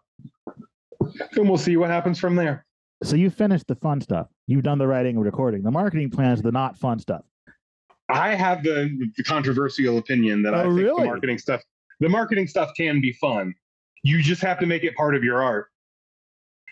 [1.35, 2.65] and we'll see what happens from there
[3.03, 4.27] So you finished the fun stuff.
[4.47, 5.61] You've done the writing and recording.
[5.63, 7.23] The marketing plan is the not fun stuff.
[8.09, 11.01] I have the, the controversial opinion that I Oh, think really?
[11.01, 11.61] the marketing stuff
[11.99, 13.53] the marketing stuff can be fun.
[14.03, 15.67] You just have to make it part of your art.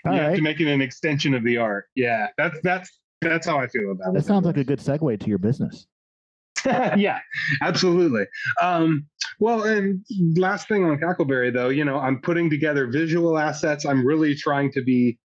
[0.05, 1.85] All you have to make it an extension of the art.
[1.95, 4.21] Yeah, that's that's that's how I feel about That it.
[4.21, 5.87] That sounds like a good segue to your business.
[6.65, 7.19] yeah,
[7.61, 8.25] absolutely.
[8.61, 9.05] Um,
[9.39, 13.85] well, and last thing on Cackleberry, though, you know, I'm putting together visual assets.
[13.85, 15.17] I'm really trying to be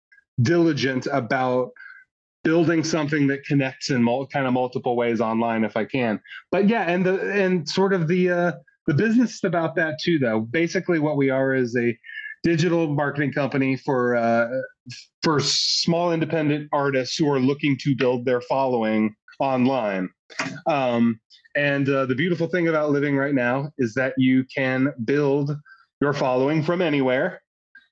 [0.43, 1.71] diligent about
[2.47, 6.17] building something that connects in mul- kind of multiple ways online if I can.
[6.49, 8.51] But yeah, and the and sort of the uh,
[8.85, 10.39] the business about that too, though.
[10.39, 11.97] Basically, what we are is a
[12.43, 14.47] digital marketing company for uh,
[15.23, 20.07] for small independent artists who are looking to build their following online.
[20.67, 21.19] Um,
[21.57, 25.51] and uh, the beautiful thing about living right now is that you can build
[25.99, 27.41] your following from anywhere.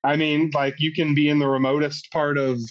[0.06, 2.62] I mean, like you can be in the remotest part of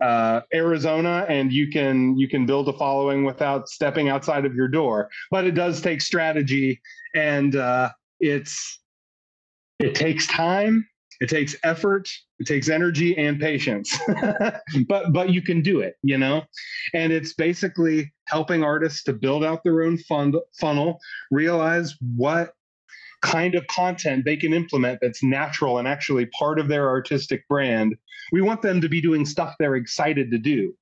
[0.00, 4.68] uh, Arizona, and you can you can build a following without stepping outside of your
[4.68, 5.08] door.
[5.30, 6.80] But it does take strategy,
[7.14, 8.80] and uh, it's
[9.78, 10.86] it takes time,
[11.20, 13.96] it takes effort, it takes energy and patience.
[14.88, 16.42] but but you can do it, you know.
[16.94, 20.98] And it's basically helping artists to build out their own fund, funnel,
[21.30, 22.52] realize what
[23.26, 27.96] kind of content they can implement that's natural and actually part of their artistic brand.
[28.32, 30.74] We want them to be doing stuff they're excited to do.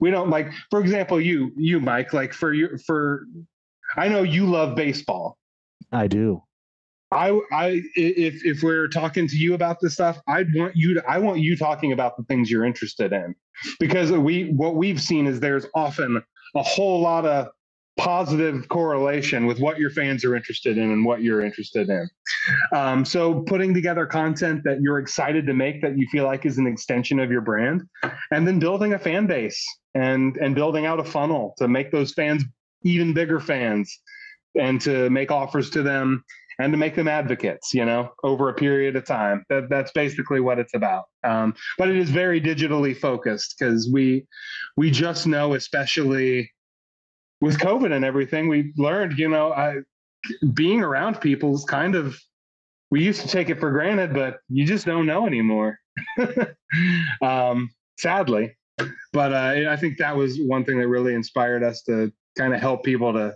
[0.00, 3.26] We don't like, for example, you, you, Mike, like for you, for,
[3.96, 5.36] I know you love baseball.
[5.92, 6.42] I do.
[7.12, 11.02] I, I, if if we're talking to you about this stuff, I'd want you to.
[11.10, 13.34] I want you talking about the things you're interested in,
[13.80, 16.22] because we what we've seen is there's often
[16.54, 17.48] a whole lot of
[17.96, 22.08] positive correlation with what your fans are interested in and what you're interested in.
[22.74, 26.58] Um, so putting together content that you're excited to make that you feel like is
[26.58, 27.82] an extension of your brand,
[28.30, 29.62] and then building a fan base
[29.94, 32.44] and and building out a funnel to make those fans
[32.84, 33.94] even bigger fans,
[34.58, 36.24] and to make offers to them
[36.60, 39.44] and to make them advocates, you know, over a period of time.
[39.48, 41.04] That, that's basically what it's about.
[41.24, 44.26] Um, but it is very digitally focused because we
[44.76, 46.50] we just know, especially
[47.40, 49.76] with COVID and everything, we learned, you know, I,
[50.52, 52.18] being around people is kind of
[52.90, 55.78] we used to take it for granted, but you just don't know anymore.
[57.22, 58.56] um, sadly,
[59.12, 62.60] but uh, I think that was one thing that really inspired us to kind of
[62.60, 63.34] help people to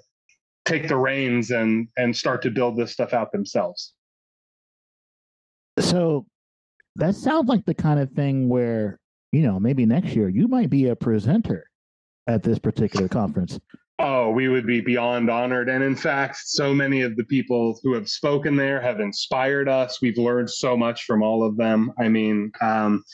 [0.65, 3.93] take the reins and and start to build this stuff out themselves.
[5.79, 6.27] So
[6.97, 8.99] that sounds like the kind of thing where,
[9.33, 11.69] you know, maybe next year you might be a presenter
[12.27, 13.59] at this particular conference.
[14.01, 15.69] Oh, we would be beyond honored.
[15.69, 20.03] And in fact, so many of the people who have spoken there have inspired us.
[20.03, 21.93] We've learned so much from all of them.
[21.99, 23.05] I mean, um,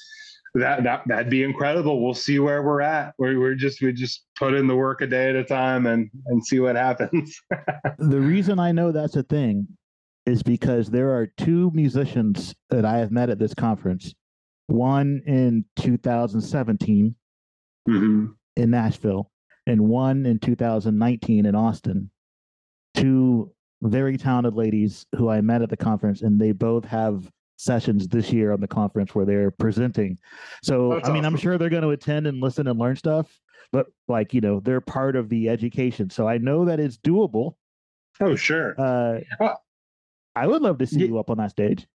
[0.55, 2.03] that that that'd be incredible.
[2.03, 3.15] We'll see where we're at.
[3.19, 6.11] We're, we're just we just put in the work a day at a time and
[6.27, 7.39] and see what happens.
[7.99, 9.69] the reason I know that's a thing
[10.27, 14.15] is because there are two musicians that I have met at this conference.
[14.67, 17.15] One in 2017
[17.89, 18.27] mm-hmm.
[18.57, 19.30] in Nashville,
[19.71, 22.11] and one in 2019 in Austin.
[22.95, 23.53] Two
[23.83, 28.33] very talented ladies who I met at the conference, and they both have sessions this
[28.33, 30.19] year on the conference where they're presenting.
[30.63, 31.35] So, That's I mean, awesome.
[31.35, 33.41] I'm sure they're going to attend and listen and learn stuff,
[33.73, 36.11] but like, you know, they're part of the education.
[36.11, 37.55] So I know that it's doable.
[38.21, 38.75] Oh, sure.
[38.79, 39.55] Uh, uh,
[40.35, 41.07] I would love to see yeah.
[41.07, 41.87] you up on that stage.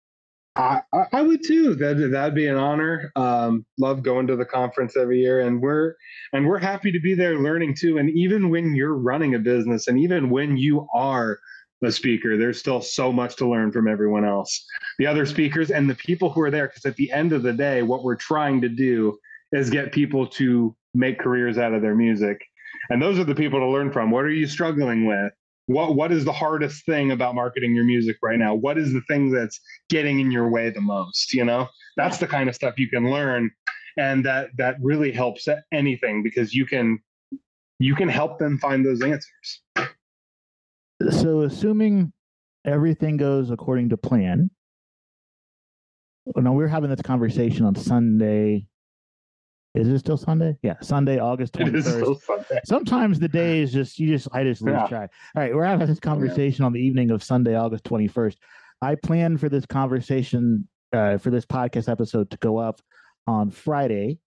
[0.56, 1.74] I, I would too.
[1.74, 3.10] That that'd be an honor.
[3.16, 5.94] Um, love going to the conference every year, and we're
[6.32, 7.98] and we're happy to be there learning too.
[7.98, 11.38] And even when you're running a business, and even when you are
[11.84, 12.36] a speaker.
[12.36, 14.64] There's still so much to learn from everyone else,
[14.98, 16.68] the other speakers, and the people who are there.
[16.68, 19.18] Because at the end of the day, what we're trying to do
[19.52, 22.40] is get people to make careers out of their music.
[22.90, 24.10] And those are the people to learn from.
[24.10, 25.32] What are you struggling with?
[25.66, 28.54] What what is the hardest thing about marketing your music right now?
[28.54, 31.32] What is the thing that's getting in your way the most?
[31.32, 33.50] You know, that's the kind of stuff you can learn,
[33.96, 36.98] and that that really helps anything because you can
[37.78, 39.62] you can help them find those answers
[41.10, 42.12] so assuming
[42.64, 44.50] everything goes according to plan
[46.34, 48.64] oh, no we are having this conversation on sunday
[49.74, 50.56] is it still sunday?
[50.62, 54.86] Yeah sunday august 21st sometimes the day is just you just i just lose yeah.
[54.86, 55.12] track.
[55.36, 56.66] All right we're having this conversation yeah.
[56.66, 58.36] on the evening of sunday august 21st
[58.82, 62.80] i plan for this conversation uh, for this podcast episode to go up
[63.26, 64.18] on friday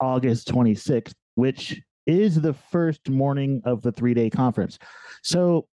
[0.00, 4.78] august 26th which is the first morning of the three day conference.
[5.22, 5.66] So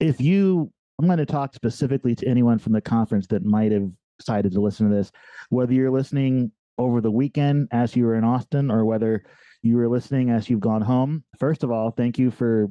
[0.00, 3.88] if you, I'm going to talk specifically to anyone from the conference that might have
[4.18, 5.10] decided to listen to this,
[5.50, 9.24] whether you're listening over the weekend as you were in Austin or whether
[9.62, 11.24] you were listening as you've gone home.
[11.38, 12.70] First of all, thank you for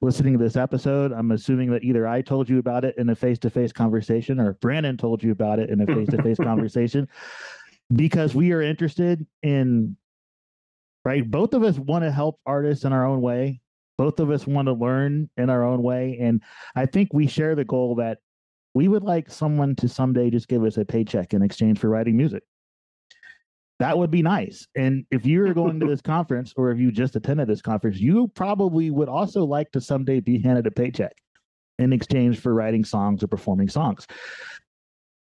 [0.00, 1.12] listening to this episode.
[1.12, 4.40] I'm assuming that either I told you about it in a face to face conversation
[4.40, 7.08] or Brandon told you about it in a face to face conversation
[7.94, 9.96] because we are interested in,
[11.04, 11.28] right?
[11.28, 13.60] Both of us want to help artists in our own way
[13.96, 16.42] both of us want to learn in our own way and
[16.76, 18.18] i think we share the goal that
[18.74, 22.16] we would like someone to someday just give us a paycheck in exchange for writing
[22.16, 22.42] music
[23.80, 27.16] that would be nice and if you're going to this conference or if you just
[27.16, 31.16] attended this conference you probably would also like to someday be handed a paycheck
[31.78, 34.06] in exchange for writing songs or performing songs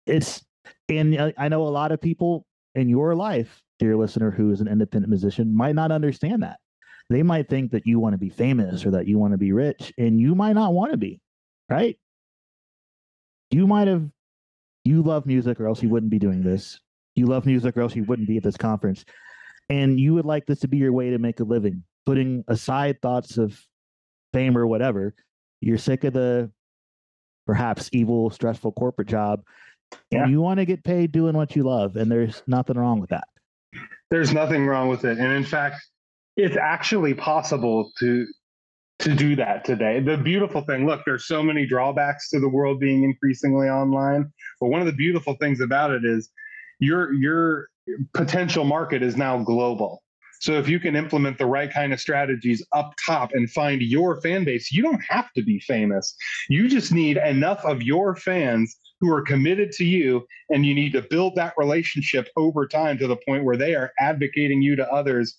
[0.06, 0.44] it's
[0.88, 4.68] and i know a lot of people in your life dear listener who is an
[4.68, 6.58] independent musician might not understand that
[7.12, 9.52] they might think that you want to be famous or that you want to be
[9.52, 11.20] rich, and you might not want to be,
[11.68, 11.98] right?
[13.50, 14.08] You might have,
[14.84, 16.80] you love music, or else you wouldn't be doing this.
[17.14, 19.04] You love music, or else you wouldn't be at this conference.
[19.68, 23.00] And you would like this to be your way to make a living, putting aside
[23.00, 23.60] thoughts of
[24.32, 25.14] fame or whatever.
[25.60, 26.50] You're sick of the
[27.46, 29.42] perhaps evil, stressful corporate job,
[30.10, 30.22] yeah.
[30.22, 31.96] and you want to get paid doing what you love.
[31.96, 33.24] And there's nothing wrong with that.
[34.10, 35.18] There's nothing wrong with it.
[35.18, 35.76] And in fact,
[36.36, 38.26] it's actually possible to
[38.98, 39.98] to do that today.
[39.98, 44.30] The beautiful thing, look, there's so many drawbacks to the world being increasingly online,
[44.60, 46.30] but one of the beautiful things about it is
[46.82, 47.68] your your
[48.12, 50.02] potential market is now global.
[50.40, 54.20] So if you can implement the right kind of strategies up top and find your
[54.20, 56.16] fan base, you don't have to be famous.
[56.48, 60.92] You just need enough of your fans who are committed to you and you need
[60.94, 64.92] to build that relationship over time to the point where they are advocating you to
[64.92, 65.36] others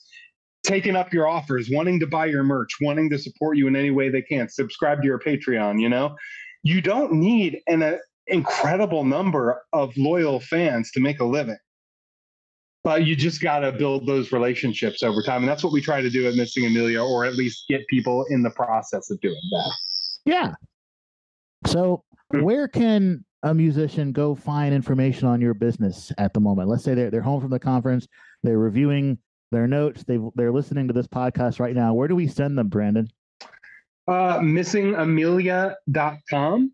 [0.64, 3.92] taking up your offers, wanting to buy your merch, wanting to support you in any
[3.92, 6.16] way they can, subscribe to your Patreon, you know,
[6.64, 7.98] you don't need an uh,
[8.28, 11.58] incredible number of loyal fans to make a living.
[12.84, 15.44] But you just got to build those relationships over time.
[15.44, 18.26] And that's what we try to do at Missing Amelia, or at least get people
[18.30, 19.72] in the process of doing that.
[20.26, 20.54] Yeah.
[21.66, 22.42] So, hmm.
[22.42, 26.68] where can a musician go find information on your business at the moment?
[26.68, 28.06] Let's say they're, they're home from the conference,
[28.44, 29.18] they're reviewing
[29.54, 30.04] their notes.
[30.04, 31.94] They they're listening to this podcast right now.
[31.94, 33.08] Where do we send them, Brandon?
[34.08, 36.74] Uh, missingamelia.com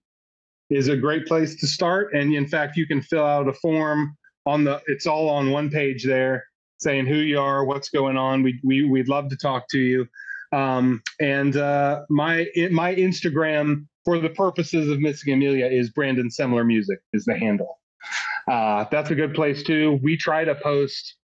[0.70, 2.14] is a great place to start.
[2.14, 4.16] And in fact, you can fill out a form
[4.46, 4.82] on the.
[4.88, 6.46] It's all on one page there,
[6.80, 8.44] saying who you are, what's going on.
[8.44, 10.08] We we we'd love to talk to you.
[10.52, 16.66] Um, and uh, my my Instagram for the purposes of Missing Amelia is Brandon Semler
[16.66, 17.80] Music is the handle.
[18.50, 20.00] Uh, that's a good place too.
[20.02, 21.16] We try to post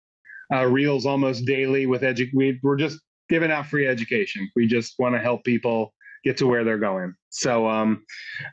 [0.53, 2.29] uh, reels almost daily with edu.
[2.35, 4.51] We, we're just giving out free education.
[4.55, 5.95] We just want to help people
[6.25, 7.15] get to where they're going.
[7.31, 8.05] So um,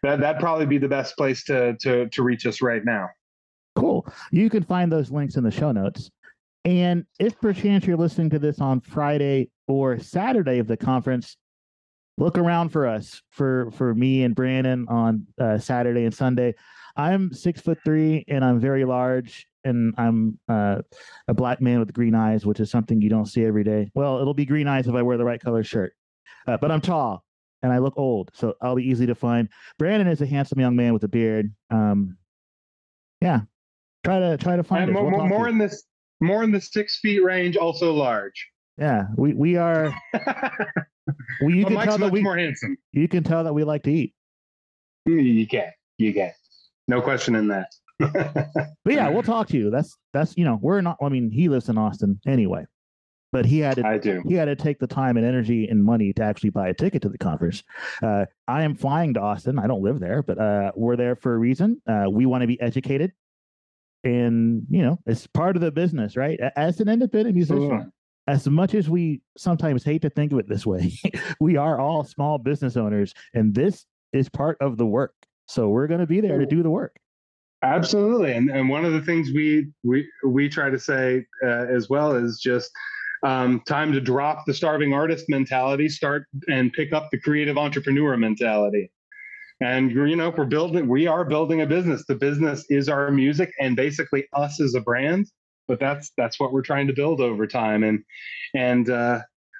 [0.04, 3.10] that that'd probably be the best place to to to reach us right now.
[3.76, 4.06] Cool.
[4.32, 6.12] You can find those links in the show notes.
[6.66, 11.38] And if perchance you're listening to this on Friday or Saturday of the conference,
[12.18, 16.54] look around for us for for me and Brandon on uh, Saturday and Sunday.
[16.98, 20.82] I'm six foot three and I'm very large and I'm uh,
[21.28, 23.90] a black man with green eyes, which is something you don't see every day.
[23.96, 25.94] Well, it'll be green eyes if I wear the right color shirt,
[26.48, 27.24] uh, but I'm tall
[27.64, 29.50] and I look old, so I'll be easy to find.
[29.78, 31.54] Brandon is a handsome young man with a beard.
[31.70, 32.18] Um,
[33.22, 33.42] yeah,
[34.04, 35.84] try to try to find more, we'll more in this
[36.22, 38.48] more in the six feet range, also large.
[38.78, 39.94] Yeah, we we are.
[40.14, 42.78] well, you can Mike's tell that we more handsome.
[42.92, 44.14] you can tell that we like to eat.
[45.06, 46.32] You can, you can,
[46.88, 47.68] no question in that.
[48.84, 49.70] But yeah, we'll talk to you.
[49.70, 50.98] That's that's you know we're not.
[51.02, 52.66] I mean, he lives in Austin anyway,
[53.32, 54.22] but he had to I do.
[54.28, 57.02] he had to take the time and energy and money to actually buy a ticket
[57.04, 57.64] to the conference.
[58.04, 59.58] Uh, I am flying to Austin.
[59.58, 61.82] I don't live there, but uh, we're there for a reason.
[61.88, 63.14] Uh, we want to be educated,
[64.04, 66.40] and you know, it's part of the business, right?
[66.56, 67.92] As an independent musician,
[68.28, 70.94] as much as we sometimes hate to think of it this way,
[71.40, 75.16] we are all small business owners, and this is part of the work.
[75.48, 76.98] So we're going to be there to do the work.
[77.64, 81.90] Absolutely, and and one of the things we we we try to say uh, as
[81.90, 82.72] well is just
[83.24, 88.18] um, time to drop the starving artist mentality, start and pick up the creative entrepreneur
[88.18, 88.92] mentality.
[89.62, 92.04] And you know, we're building, we are building a business.
[92.08, 95.28] The business is our music, and basically us as a brand.
[95.68, 98.04] But that's that's what we're trying to build over time, and
[98.56, 99.20] and uh,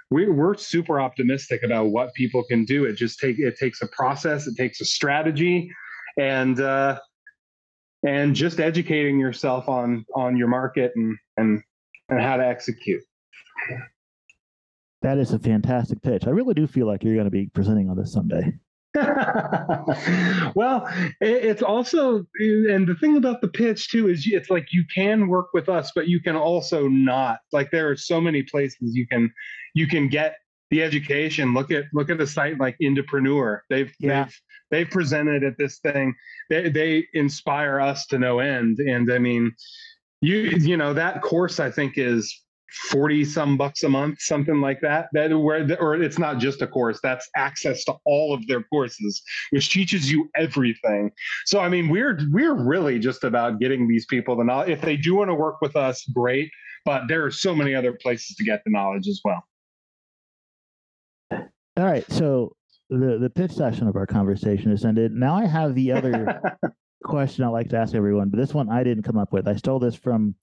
[0.10, 2.86] we, we're super optimistic about what people can do.
[2.86, 5.72] It just take it takes a process, it takes a strategy,
[6.20, 7.00] and uh,
[8.06, 11.62] and just educating yourself on on your market and and
[12.10, 13.02] and how to execute.
[15.02, 16.28] That is a fantastic pitch.
[16.28, 18.54] I really do feel like you're going to be presenting on this someday.
[20.54, 20.88] well,
[21.22, 25.48] it's also, and the thing about the pitch too is it's like you can work
[25.54, 27.40] with us, but you can also not.
[27.54, 29.32] Like there are so many places you can
[29.74, 30.36] you can get
[30.72, 31.54] the education.
[31.54, 33.62] Look at look at a site like Indepreneur.
[33.70, 34.26] They've Yeah.
[34.26, 34.42] they've
[34.72, 36.14] they've presented at this thing.
[36.50, 38.80] They they inspire us to no end.
[38.80, 39.54] And I mean,
[40.22, 42.44] you you know that course I think is
[42.90, 46.62] 40 some bucks a month something like that that where the, or it's not just
[46.62, 51.12] a course that's access to all of their courses which teaches you everything
[51.46, 54.96] so i mean we're we're really just about getting these people the knowledge if they
[54.96, 56.50] do want to work with us great
[56.86, 59.44] but there are so many other places to get the knowledge as well
[61.78, 62.10] All right.
[62.12, 62.56] So
[62.90, 65.14] the, the pitch session of our conversation is ended.
[65.14, 66.42] Now I have the other
[67.04, 69.48] question I like to ask everyone, but this one I didn't come up with.
[69.48, 70.36] I stole this from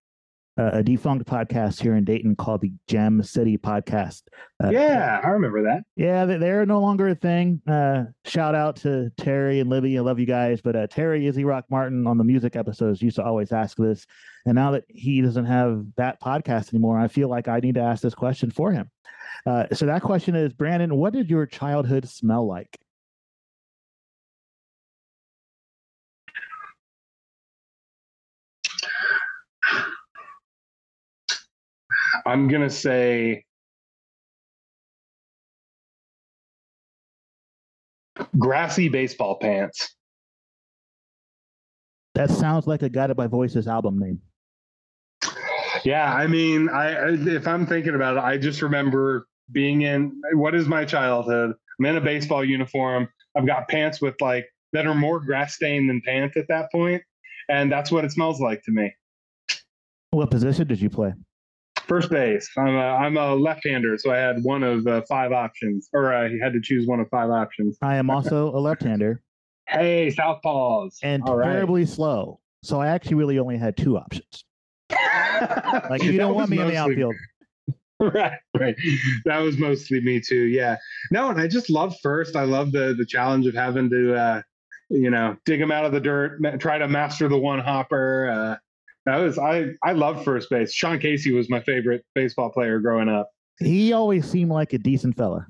[0.58, 4.22] uh, a defunct podcast here in Dayton called the Gem City Podcast.
[4.62, 7.62] Uh, yeah i remember that Yeah, they- they're no longer a thing.
[7.66, 9.96] Uh, shout out to Terry and Libby.
[9.96, 10.60] I love you guys.
[10.60, 14.04] But uh, Terry Izzy Rock Martin on the music episodes used to always ask this.
[14.46, 17.82] And now that he doesn't have that podcast anymore, I feel like I need to
[17.82, 18.90] ask this question for him.
[19.46, 22.76] Uh, so that question is Brandon, what did your childhood smell like?
[32.28, 33.42] I'm gonna say
[38.38, 39.94] grassy baseball pants
[42.14, 44.20] That sounds like a Guided by Voices album name.
[45.84, 50.20] Yeah, I mean, I I- if I'm thinking about it, I just remember being in
[50.32, 51.54] what is my childhood?
[51.78, 53.08] I'm in a baseball uniform.
[53.36, 57.04] I've got pants with like that are more grass stained than pants at that point,
[57.48, 58.92] and that's what it smells like to me.
[60.10, 61.14] What position did you play?
[61.88, 62.48] First base.
[62.56, 66.30] I'm a I'm a left-hander, so I had one of uh, five options, or I
[66.42, 67.78] had to choose one of five options.
[67.80, 69.22] I am also a left hander
[69.68, 71.52] Hey, southpaws, and All right.
[71.52, 72.40] terribly slow.
[72.62, 74.44] So I actually really only had two options.
[75.88, 77.14] Like you don't want me in the outfield.
[78.00, 78.76] right right
[79.24, 80.76] that was mostly me too yeah
[81.10, 84.40] no and i just love first i love the the challenge of having to uh
[84.88, 88.56] you know dig them out of the dirt try to master the one hopper uh
[89.08, 93.08] that was i i love first base sean casey was my favorite baseball player growing
[93.08, 93.28] up
[93.58, 95.46] He always seemed like a decent fella.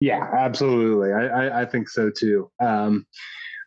[0.00, 3.06] yeah absolutely i i, I think so too um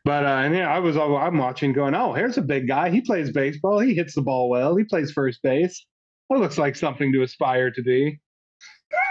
[0.05, 2.89] but uh, and yeah, I was I'm watching, going, "Oh, here's a big guy.
[2.89, 3.79] He plays baseball.
[3.79, 4.77] He hits the ball well.
[4.77, 5.85] He plays first base.
[6.29, 8.17] That looks like something to aspire to be."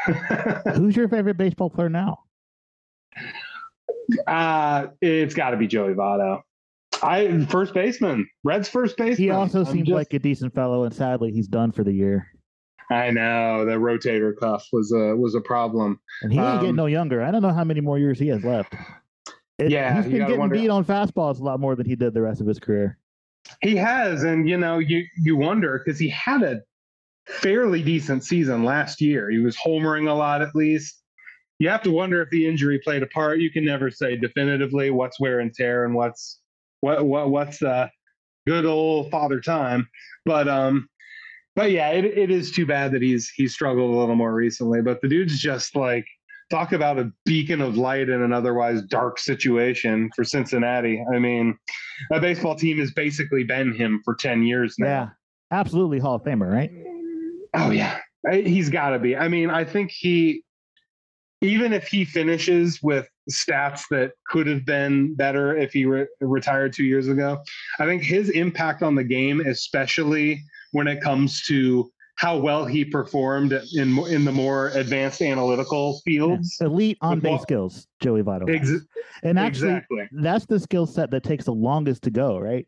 [0.74, 2.20] Who's your favorite baseball player now?
[4.26, 6.40] Uh, it's got to be Joey Votto.
[7.03, 9.16] I first baseman, Reds first baseman.
[9.16, 11.92] He also I'm seems just- like a decent fellow, and sadly, he's done for the
[11.92, 12.26] year.
[12.90, 16.01] I know the rotator cuff was a was a problem.
[16.22, 17.22] And he ain't getting Um, no younger.
[17.22, 18.74] I don't know how many more years he has left.
[19.59, 22.14] It- Yeah, he's been getting wonder- beat on fastballs a lot more than he did
[22.14, 22.96] the rest of his career.
[23.61, 26.62] He has, and you know, you you wonder because he had a
[27.26, 29.28] fairly decent season last year.
[29.30, 31.03] He was homering a lot, at least.
[31.59, 33.40] You have to wonder if the injury played a part.
[33.40, 36.40] You can never say definitively what's wear and tear and what's
[36.81, 37.89] what what what's uh,
[38.47, 39.89] good old father time.
[40.24, 40.89] But um,
[41.57, 44.83] but yeah, it, it is too bad that he's he's struggled a little more recently.
[44.83, 46.07] But the dude's just like
[46.51, 51.05] talk about a beacon of light in an otherwise dark situation for Cincinnati.
[51.12, 51.59] I mean,
[52.11, 54.87] that baseball team has basically been him for 10 years now.
[54.87, 55.09] Yeah,
[55.51, 56.70] absolutely Hall of Famer, right?
[57.55, 57.99] Oh, yeah.
[58.31, 59.16] He's got to be.
[59.16, 60.43] I mean, I think he,
[61.41, 66.72] even if he finishes with stats that could have been better if he re- retired
[66.72, 67.39] two years ago,
[67.79, 72.85] I think his impact on the game, especially when it comes to how well he
[72.85, 76.57] performed in in the more advanced analytical fields.
[76.61, 78.53] Elite on base skills, Joey Votto.
[78.53, 78.72] Ex-
[79.22, 80.09] and actually, exactly.
[80.12, 82.66] that's the skill set that takes the longest to go, right?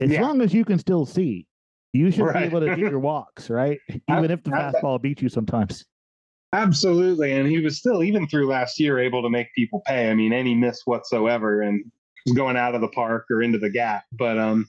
[0.00, 0.22] As Yeah.
[0.22, 1.46] long as you can still see,
[1.92, 3.78] you should be able to get your walks, right?
[4.08, 5.84] Even if the I- fastball beats you sometimes.
[6.52, 7.32] Absolutely.
[7.32, 10.10] And he was still, even through last year, able to make people pay.
[10.10, 11.84] I mean, any miss whatsoever and
[12.26, 14.04] was going out of the park or into the gap.
[14.12, 14.68] But um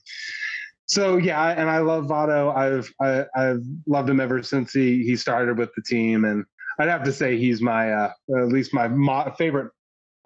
[0.85, 2.55] so yeah, and I love Votto.
[2.55, 6.25] I've I, I've loved him ever since he he started with the team.
[6.25, 6.45] And
[6.79, 9.71] I'd have to say he's my uh at least my mo- favorite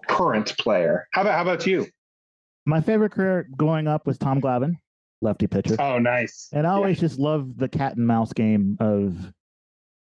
[0.08, 1.08] current player.
[1.14, 1.88] How about how about you?
[2.66, 4.76] My favorite career growing up was Tom Glavine,
[5.22, 5.78] lefty pitcher.
[5.80, 6.50] Oh nice.
[6.52, 9.32] And I always just loved the cat and mouse game of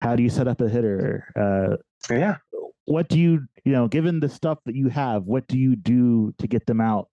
[0.03, 1.25] how do you set up a hitter?
[1.37, 1.77] Uh,
[2.13, 2.37] Yeah.
[2.87, 6.35] what do you, you know, given the stuff that you have, what do you do
[6.39, 7.09] to get them out?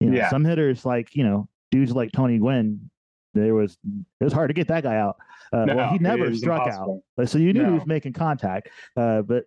[0.00, 0.28] You know, Yeah.
[0.28, 2.90] some hitters like, you know, dudes like Tony Gwynn,
[3.34, 3.78] there was,
[4.20, 5.16] it was hard to get that guy out.
[5.52, 7.04] Uh, well, he never struck impossible.
[7.20, 7.28] out.
[7.28, 8.68] So you knew he was making contact.
[8.96, 9.44] Uh, but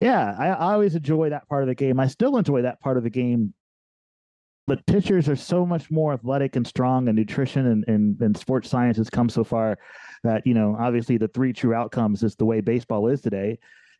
[0.00, 2.00] yeah, I, I always enjoy that part of the game.
[2.00, 3.54] I still enjoy that part of the game.
[4.66, 8.68] But pitchers are so much more athletic and strong, and nutrition and, and, and sports
[8.68, 9.78] science has come so far
[10.26, 13.58] that, you know, obviously the three true outcomes is the way baseball is today,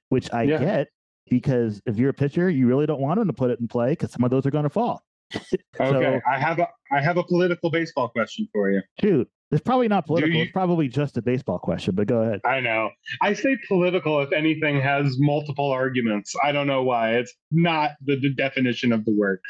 [0.09, 0.59] which I Yeah.
[0.59, 0.89] get
[1.29, 3.91] because if you're a pitcher, you really don't want them to put it in play
[3.91, 5.03] because some of those are going to fall.
[5.81, 5.91] Okay.
[5.91, 8.81] So- I have a I have a political baseball question for you.
[9.01, 10.35] Shoot, it's probably not political.
[10.37, 12.41] you- It's probably just a baseball question, but go ahead.
[12.45, 12.91] I know.
[13.21, 16.35] I say political if anything has multiple arguments.
[16.45, 17.15] I don't know why.
[17.17, 19.41] It's not the, the definition of the word.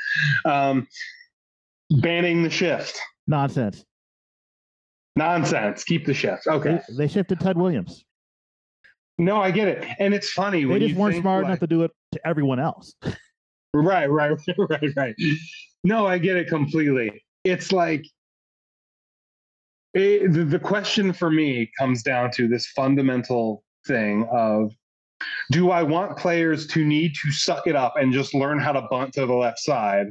[0.47, 0.89] Um,
[1.91, 2.99] banning the shift.
[3.27, 3.85] Nonsense.
[5.17, 5.83] Nonsense.
[5.85, 6.47] Keep the shift.
[6.47, 6.81] Okay.
[6.91, 8.05] They, they shifted Ted Williams.
[9.19, 9.87] No, I get it.
[9.99, 10.65] And it's funny.
[10.65, 12.95] They just weren't smart like- enough to do it to everyone else.
[13.75, 14.33] Right, right,
[14.71, 15.15] right, right.
[15.85, 17.23] No, I get it completely.
[17.45, 18.07] It's like
[19.93, 24.73] it, the, the question for me comes down to this fundamental thing of
[25.51, 28.83] do I want players to need to suck it up and just learn how to
[28.91, 30.07] bunt to the left side,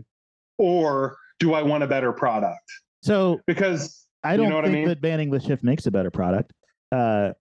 [0.57, 2.61] or do I want a better product?
[3.03, 4.87] So Because I don't know what I think mean?
[4.87, 6.51] that banning the shift makes a better product.
[6.91, 7.31] Uh,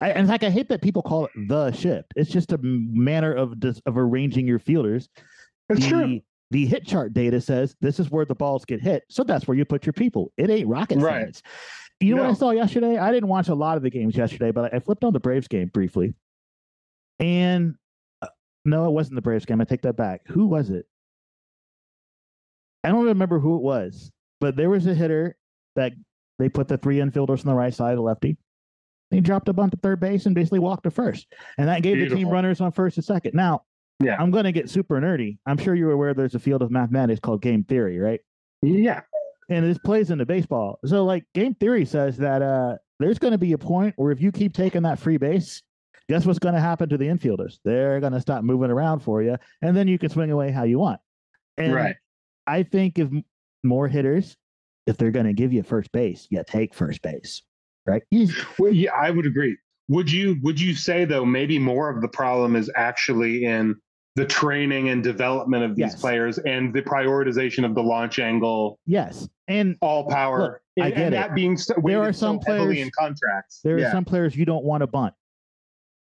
[0.00, 2.12] I, in fact, I hate that people call it the shift.
[2.14, 5.08] It's just a manner of dis, of arranging your fielders.
[5.68, 6.20] it's the, true.
[6.50, 9.56] The hit chart data says this is where the balls get hit, so that's where
[9.56, 10.32] you put your people.
[10.36, 11.22] It ain't rocket Right.
[11.22, 11.42] science.
[12.00, 12.96] You know what I saw yesterday?
[12.96, 15.48] I didn't watch a lot of the games yesterday, but I flipped on the Braves
[15.48, 16.14] game briefly,
[17.18, 17.74] and
[18.22, 18.28] uh,
[18.64, 19.60] no, it wasn't the Braves game.
[19.60, 20.22] I take that back.
[20.28, 20.86] Who was it?
[22.84, 25.36] I don't remember who it was, but there was a hitter
[25.74, 25.92] that
[26.38, 28.36] they put the three infielders on the right side, a lefty.
[29.10, 31.26] He dropped a bunt to third base and basically walked to first,
[31.56, 33.32] and that gave the team runners on first and second.
[33.34, 33.62] Now,
[34.02, 34.16] Yeah.
[34.20, 35.38] I'm going to get super nerdy.
[35.46, 38.20] I'm sure you're aware there's a field of mathematics called game theory, right?
[38.62, 39.00] Yeah.
[39.48, 40.78] And this plays into baseball.
[40.84, 44.20] So, like, game theory says that uh, there's going to be a point where if
[44.20, 45.62] you keep taking that free base,
[46.10, 47.58] guess what's going to happen to the infielders?
[47.64, 50.64] They're going to stop moving around for you, and then you can swing away how
[50.64, 51.00] you want.
[51.56, 51.96] And Right.
[52.46, 53.08] I think if
[53.64, 54.36] more hitters,
[54.88, 57.42] if they're going to give you first base, you take first base,
[57.86, 58.02] right?
[58.58, 59.56] Well, yeah, I would agree.
[59.88, 63.76] Would you would you say though maybe more of the problem is actually in
[64.16, 66.00] the training and development of these Yes.
[66.00, 70.98] players and the prioritization of the launch angle, yes, and all power, Look, I get
[70.98, 71.16] and it.
[71.18, 73.60] that being so, There are some so players- in contracts.
[73.62, 75.14] there are some players you don't want to bunt.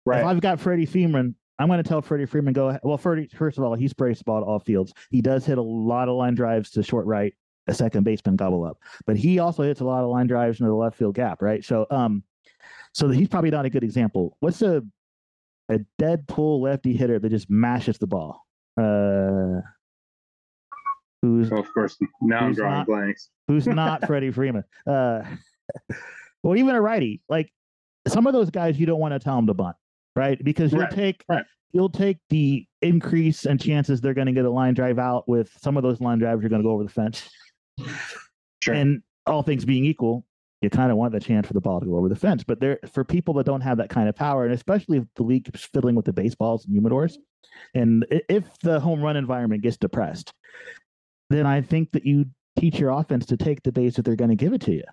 [0.06, 0.22] Right.
[0.22, 0.26] If.
[0.26, 2.70] I've got Freddie Freeman, I'm going to tell Freddie Freeman go.
[2.70, 2.82] ahead.
[2.84, 4.94] Well, Freddie, first of all, he sprays the ball to all fields.
[5.12, 7.34] He does hit a lot of line drives to short right,
[7.68, 10.70] a second baseman gobble up, but he also hits a lot of line drives into
[10.70, 11.64] the left field gap, right?
[11.64, 12.24] So, um,
[12.94, 14.36] so he's probably not a good example.
[14.40, 14.84] What's a
[15.70, 18.46] a dead pull lefty hitter that just mashes the ball.
[18.78, 19.62] Uh,
[21.22, 21.98] who's Oh, of course.
[22.22, 23.30] Now I'm drawing not- blanks.
[23.48, 24.64] who's not Freddie Freeman?
[24.88, 25.22] Uh,
[26.44, 27.52] well, even a righty, like
[28.08, 29.76] some of those guys, you don't want to tell them to bunt,
[30.16, 30.44] right?
[30.44, 31.46] Because you'll Right, take right.
[31.72, 35.52] you'll take the increase and chances they're going to get a line drive out with
[35.62, 37.30] some of those line drives are going to go over the fence.
[38.62, 38.74] Sure.
[38.74, 40.26] And all things being equal,
[40.62, 42.44] you kind of want the chance for the ball to go over the fence.
[42.44, 45.24] But there, for people that don't have that kind of power, and especially if the
[45.24, 47.16] league keeps fiddling with the baseballs and humidors,
[47.74, 50.34] and if the home run environment gets depressed,
[51.30, 52.26] then I think that you
[52.60, 54.84] teach your offense to take the base that they're going to give it to you.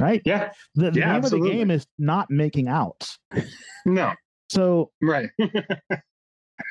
[0.00, 0.20] Right?
[0.24, 0.52] yeah.
[0.74, 3.18] The, the Yeah, name of the game is not making outs.
[3.86, 4.12] No.
[4.50, 5.30] So Right.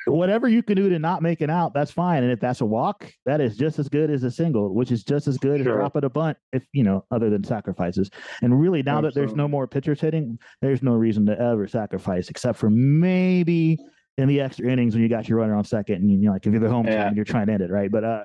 [0.07, 2.23] whatever you can do to not make an out, that's fine.
[2.23, 5.03] And if that's a walk, that is just as good as a single, which is
[5.03, 5.73] just as good Sure.
[5.73, 8.09] as dropping a bunt, if you know, other than sacrifices.
[8.41, 12.29] And really, now that there's no more pitchers hitting, there's no reason to ever sacrifice,
[12.29, 13.77] except for maybe
[14.17, 16.51] in the extra innings when you got your runner on second, and you're like, if
[16.53, 17.07] you're the home team Yeah.
[17.07, 17.91] and you're trying to end it, right?
[17.91, 18.23] But uh,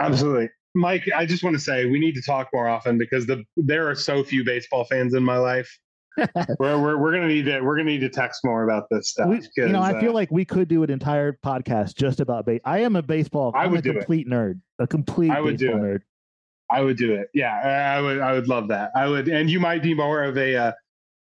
[0.00, 0.48] Absolutely.
[0.74, 3.88] Mike, I just want to say we need to talk more often because the there
[3.90, 5.78] are so few baseball fans in my life.
[6.58, 9.28] we're, we're, we're gonna need to we're gonna need to text more about this stuff.
[9.28, 12.46] we, you know, I feel uh, like we could do an entire podcast just about
[12.46, 12.60] base.
[12.64, 13.52] I am a baseball.
[13.54, 13.92] I I'm would a it.
[13.94, 15.76] complete nerd, a complete I would do it.
[15.76, 16.00] nerd.
[16.70, 17.28] I would do it.
[17.32, 17.54] Yeah,
[17.96, 18.20] I would.
[18.20, 18.90] I would love that.
[18.94, 20.72] I would, and you might be more of a uh,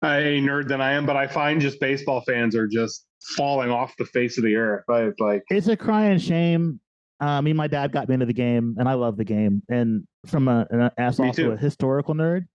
[0.03, 3.93] a nerd than I am, but I find just baseball fans are just falling off
[3.97, 4.85] the face of the earth.
[4.89, 5.43] I like.
[5.49, 6.79] it's a crying shame.
[7.19, 9.63] Uh, I mean, my dad got me into the game, and I love the game.
[9.69, 11.51] And from a, an, as Me also too.
[11.51, 12.45] a historical nerd,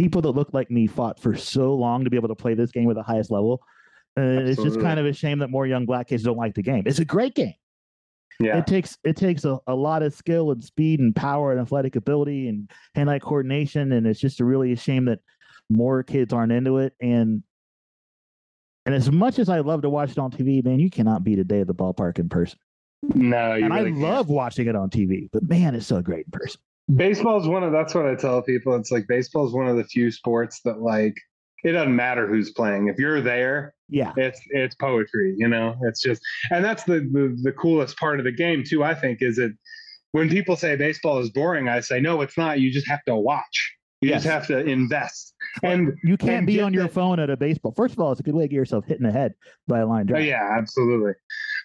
[0.00, 2.70] people that look like me fought for so long to be able to play this
[2.70, 3.60] game at the highest level.
[4.18, 6.62] Uh, it's just kind of a shame that more young black kids don't like the
[6.62, 6.82] game.
[6.86, 7.54] It's a great game.
[8.40, 11.60] Yeah, It takes it takes a, a lot of skill and speed and power and
[11.60, 15.18] athletic ability and hand-eye coordination, and it's just a really a shame that
[15.68, 16.94] more kids aren't into it.
[17.02, 17.42] And
[18.86, 21.38] and as much as I love to watch it on TV, man, you cannot beat
[21.38, 22.58] a day at the ballpark in person
[23.02, 24.02] no, you and really I can't.
[24.02, 26.60] love watching it on TV, but man, it's so great in person.
[26.94, 28.74] Baseball is one of that's what I tell people.
[28.76, 31.14] It's like baseball is one of the few sports that like
[31.64, 32.88] it doesn't matter who's playing.
[32.88, 35.34] If you're there, Yeah, it's it's poetry.
[35.36, 38.82] You know, it's just and that's the the, the coolest part of the game too.
[38.82, 39.52] I think is it
[40.12, 41.68] when people say baseball is boring.
[41.68, 42.60] I say no, it's not.
[42.60, 43.76] You just have to watch.
[44.02, 44.22] You Yes.
[44.22, 45.34] just have to invest.
[45.62, 47.74] And you can't and be on your that- phone at a baseball.
[47.76, 49.34] First of all, it's a good way to get yourself hit in the head
[49.68, 50.24] by a line drive.
[50.24, 51.12] yeah, absolutely.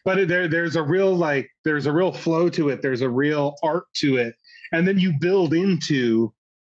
[0.03, 2.82] But there, there's a real like, there's a real flow to it.
[2.82, 4.36] There's a real art to it,
[4.72, 6.34] and then you build into,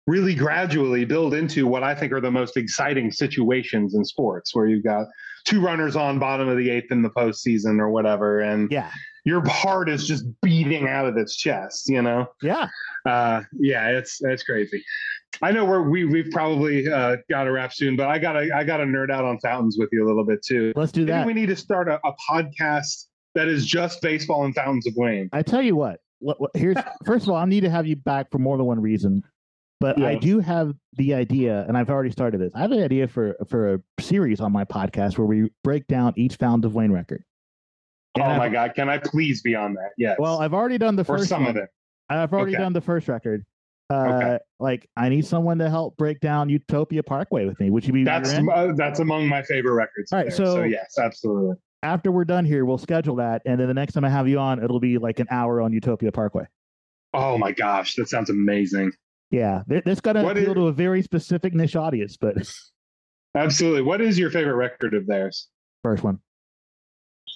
[0.05, 4.67] really gradually build into what I think are the most exciting situations in sports, where
[4.67, 5.07] you've got
[5.45, 8.91] two runners on bottom of the eighth in the postseason or whatever, and yeah,
[9.25, 11.89] your heart is just beating out of its chest.
[11.89, 12.67] You know, yeah.
[13.05, 14.83] uh, yeah, it's it's crazy.
[15.41, 18.63] I know we're, we we've probably uh, got to wrap soon, but I gotta I
[18.63, 20.73] gotta nerd out on fountains with you a little bit too.
[20.75, 21.25] Let's do Maybe that.
[21.27, 25.29] we need to start a, a podcast that is just baseball and fountains of Wayne.
[25.31, 25.99] I tell you what.
[26.19, 28.65] What, what here's first of all, I need to have you back for more than
[28.65, 29.23] one reason.
[29.79, 32.51] But I do have the idea, and I've already started this.
[32.55, 36.13] I have an idea for for a series on my podcast where we break down
[36.17, 37.23] each Fountains of Wayne record.
[38.15, 39.91] And oh I've- my God, can I please be on that?
[39.95, 40.15] Yes.
[40.17, 41.51] Well, I've already done the or first some one.
[41.51, 41.69] of it.
[42.09, 42.63] I've already Okay.
[42.63, 43.45] done the first record.
[43.91, 44.39] Uh, Okay.
[44.59, 47.69] Like, I need someone to help break down Utopia Parkway with me.
[47.69, 50.11] Would you be That's uh, that's among my favorite records.
[50.11, 50.35] All right, there.
[50.35, 51.55] so- yes, absolutely.
[51.83, 52.65] After we're done here?
[52.65, 55.19] We'll schedule that, and then the next time I have you on, it'll be like
[55.19, 56.45] an hour on Utopia Parkway.
[57.13, 58.91] Oh my gosh, that sounds amazing.
[59.31, 62.35] Yeah, th- this got to What appeal is- to a very specific niche audience, but
[63.35, 63.81] Absolutely.
[63.83, 65.47] What is your favorite record of theirs?
[65.83, 66.19] first one.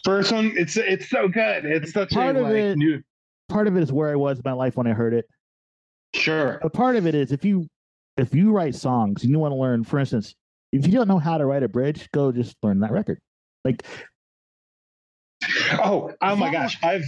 [0.03, 1.63] First one, it's it's so good.
[1.65, 3.01] It's such Part a of like it- new.
[3.49, 5.25] Part of it is where I was in my life when I heard it.
[6.13, 6.53] Sure.
[6.63, 7.67] A part of it is if you
[8.17, 10.33] if you write songs and you want to learn, for instance,
[10.71, 13.19] if you don't know how to write a bridge, go just learn that record.
[13.63, 13.85] Like
[15.83, 17.03] Oh, oh my gosh, I've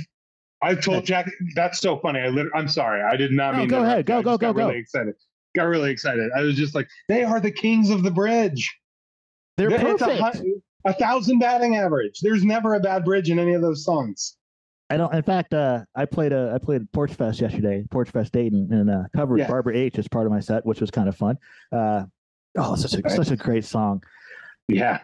[0.61, 1.29] I've told Jack.
[1.55, 2.19] That's so funny.
[2.19, 3.01] I literally, I'm sorry.
[3.01, 3.67] I did not No, mean.
[3.67, 4.05] go ahead.
[4.05, 4.67] Go, go, go, got go.
[4.67, 5.13] Really excited.
[5.55, 6.31] Got really excited.
[6.35, 8.73] I was just like, they are the kings of the bridge.
[9.57, 10.37] they're a, perfect.
[10.37, 12.19] hu- a thousand batting average.
[12.21, 14.35] There's never a bad bridge in any of those songs.
[14.89, 15.13] I don't.
[15.13, 18.89] In fact, uh, I played a I played Porch Fest yesterday, Porch Fest Dayton, and
[18.89, 19.47] uh, covered Yeah.
[19.47, 21.37] Barbara H as part of my set, which was kind of fun.
[21.71, 22.03] Uh,
[22.57, 23.11] oh, such a Right.
[23.13, 24.01] such a great song.
[24.67, 24.99] Yeah.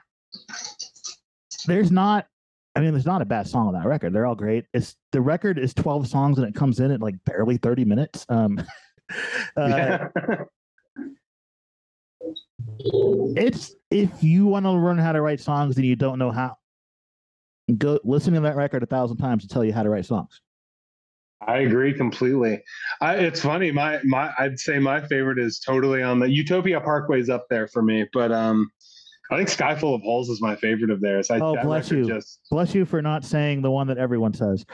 [1.65, 2.27] There's not.
[2.75, 4.13] I mean, there's not a bad song on that record.
[4.13, 4.65] They're all great.
[4.73, 8.25] It's the record is 12 songs and it comes in at like barely 30 minutes.
[8.29, 8.63] Um,
[9.57, 10.07] uh,
[13.35, 16.55] it's if you want to learn how to write songs and you don't know how,
[17.77, 20.41] go listen to that record a thousand times to tell you how to write songs.
[21.47, 22.61] I agree completely.
[23.01, 23.71] I, it's funny.
[23.71, 27.81] My my I'd say my favorite is totally on the Utopia Parkway's up there for
[27.81, 28.69] me, but um,
[29.31, 31.29] I think Sky Full of Holes is my favorite of theirs.
[31.29, 32.13] I, Oh, bless record you.
[32.15, 34.65] Just Bless you for not saying the one that everyone says.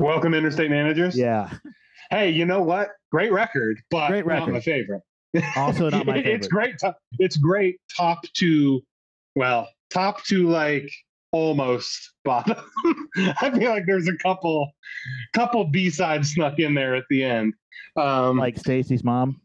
[0.00, 1.16] welcome interstate managers.
[1.16, 1.50] Yeah.
[2.10, 2.88] Hey, you know what?
[3.12, 5.02] Great record, but Great not my favorite.
[5.56, 6.78] Also not my It- It's great.
[6.78, 8.80] To, it's great top to,
[9.36, 10.90] well, top to like
[11.32, 12.56] almost bottom.
[13.40, 14.70] I feel like there's a couple,
[15.34, 17.54] couple B sides snuck in there at the end.
[17.96, 19.40] Um, Like Stacy's mom.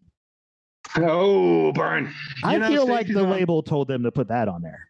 [0.98, 2.06] Oh, burn.
[2.44, 4.90] You I know, feel like the Mom- label told them to put that on there.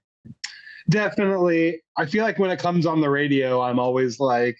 [0.89, 4.57] definitely i feel like when it comes on the radio i'm always like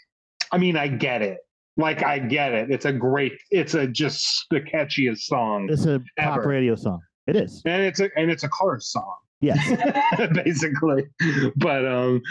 [0.54, 1.40] i mean i get it
[1.76, 6.02] like i get it it's a great it's a just the catchiest song It's a
[6.18, 7.02] pop radio song.
[7.28, 7.62] It is.
[7.66, 10.30] and it's a and it's a car song Yes.
[10.34, 11.04] basically
[11.58, 12.22] but um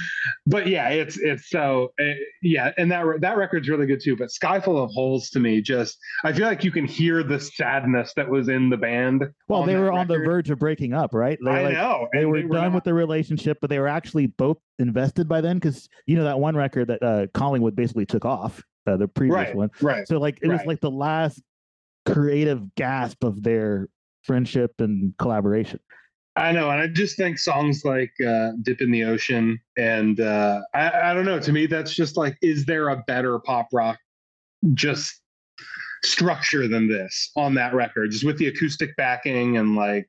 [0.47, 2.05] but yeah it's it's so uh,
[2.41, 5.61] yeah and that that record's really good too but sky full of holes to me
[5.61, 9.65] just i feel like you can hear the sadness that was in the band Well,
[9.65, 11.39] they that were on the verge of breaking up, right?
[11.45, 13.89] They i like, know they and were done not- with the relationship, but they were
[13.89, 18.07] actually both invested by then because you know that one record that uh, Collingwood basically
[18.07, 19.71] took off, uh, the previous right one.
[19.83, 21.43] right So like it was like the last
[22.07, 23.89] creative gasp of their
[24.23, 25.81] friendship and collaboration.
[26.35, 30.61] I know, and I just think songs like uh, "Dip in the Ocean" and uh,
[30.75, 31.39] I, I don't know.
[31.39, 33.99] To me, that's just like, is there a better pop rock
[34.75, 35.21] just
[36.05, 40.09] structure than this on that record, just with the acoustic backing and like,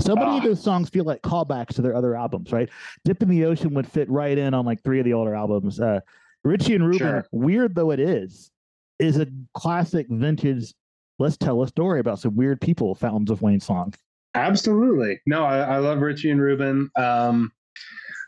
[0.00, 0.46] So many of Ah.
[0.48, 2.68] those songs feel like callbacks to their other albums, right?
[3.04, 5.80] Dip in the Ocean would fit right in on like three of the older albums.
[5.80, 6.00] Uh,
[6.44, 7.26] Richie and Ruben, Sure.
[7.32, 8.50] weird though it is,
[8.98, 10.74] is a classic vintage.
[11.18, 12.94] Let's tell a story about some weird people.
[12.94, 13.94] Fountains of Wayne song.
[14.36, 15.44] Absolutely no.
[15.44, 16.90] I, I love Richie and Ruben.
[16.96, 17.52] Um,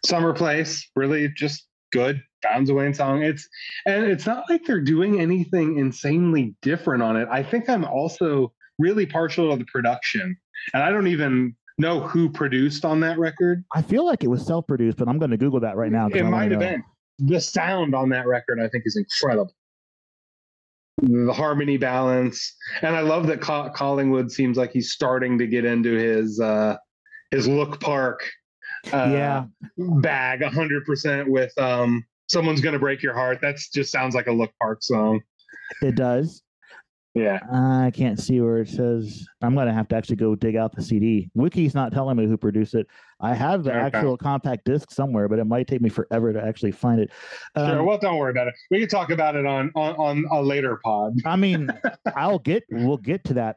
[0.05, 2.23] Summer Place, really just good.
[2.43, 3.23] Bounds Wayne song.
[3.23, 3.49] It's
[3.85, 7.29] and it's not like they're doing anything insanely different on it.
[7.31, 10.37] I think I'm also really partial to the production,
[10.73, 13.65] and I don't even know who produced on that record.
[13.75, 16.09] I feel like it was self-produced, but I'm going to Google that right now.
[16.09, 16.69] It I might have know.
[16.69, 16.85] been.
[17.21, 19.53] The sound on that record, I think, is incredible.
[21.01, 25.65] The harmony balance, and I love that Co- Collingwood seems like he's starting to get
[25.65, 26.77] into his uh,
[27.31, 28.29] his look park
[28.93, 29.45] uh, Yeah.
[29.77, 33.39] bag hundred percent with um, someone's gonna break your heart.
[33.41, 35.21] That's just sounds like a look park song.
[35.83, 36.43] It does.
[37.15, 39.27] Yeah, I can't see where it says.
[39.43, 41.31] I'm going to have to actually go dig out the CD.
[41.35, 42.87] Wiki's not telling me who produced it.
[43.21, 43.81] I have the Okay.
[43.97, 47.11] actual compact disc somewhere, but it might take me forever to actually find it.
[47.57, 47.81] sure.
[47.81, 48.55] Um, Well, don't worry about it.
[48.71, 51.15] We can talk about it on on on a later pod.
[51.25, 51.69] I mean,
[52.17, 53.57] I'll get we'll get to that.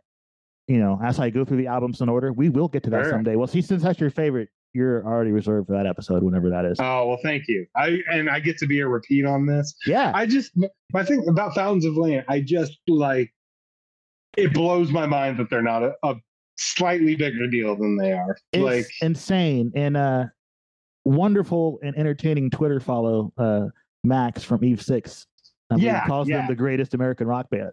[0.68, 3.04] You know, as I go through the albums in order, we will get to that
[3.04, 3.12] Sure.
[3.12, 3.36] someday.
[3.36, 6.78] Well, see, since that's your favorite, you're already reserved for that episode, whenever that is.
[6.80, 7.68] Oh well, thank you.
[7.76, 9.76] I and I get to be a repeat on this.
[9.86, 10.58] yeah, I just
[10.94, 13.32] my thing about Fountains of Wayne, I just like
[14.38, 16.16] it blows my mind that they're not a, a
[16.58, 18.38] slightly bigger deal than they are.
[18.54, 20.26] it's like insane and uh,
[21.06, 23.68] wonderful and entertaining Twitter follow, uh,
[24.04, 25.28] Max from Eve Six.
[25.70, 26.38] I mean, Yeah, calls yeah.
[26.38, 27.72] them the greatest American rock band.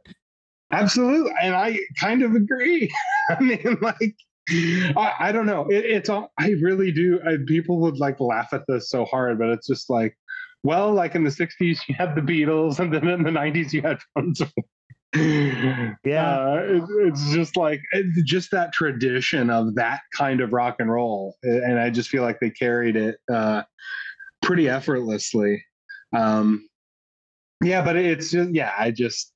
[0.72, 2.90] absolutely, and I kind of agree.
[3.30, 4.14] I mean, like
[4.50, 5.66] I, I don't know.
[5.68, 7.20] It, it's all I really do.
[7.26, 10.16] I, people would like laugh at this so hard, but it's just like,
[10.62, 13.82] well, like in the '60s you had the Beatles, and then in the '90s you
[13.82, 14.52] had of
[15.14, 15.94] Yeah.
[16.04, 20.90] uh, it, it's just like it's just that tradition of that kind of rock and
[20.90, 23.62] roll, and I just feel like they carried it uh,
[24.42, 25.62] pretty effortlessly.
[26.14, 26.68] Um,
[27.64, 29.32] yeah, but it's just yeah, I just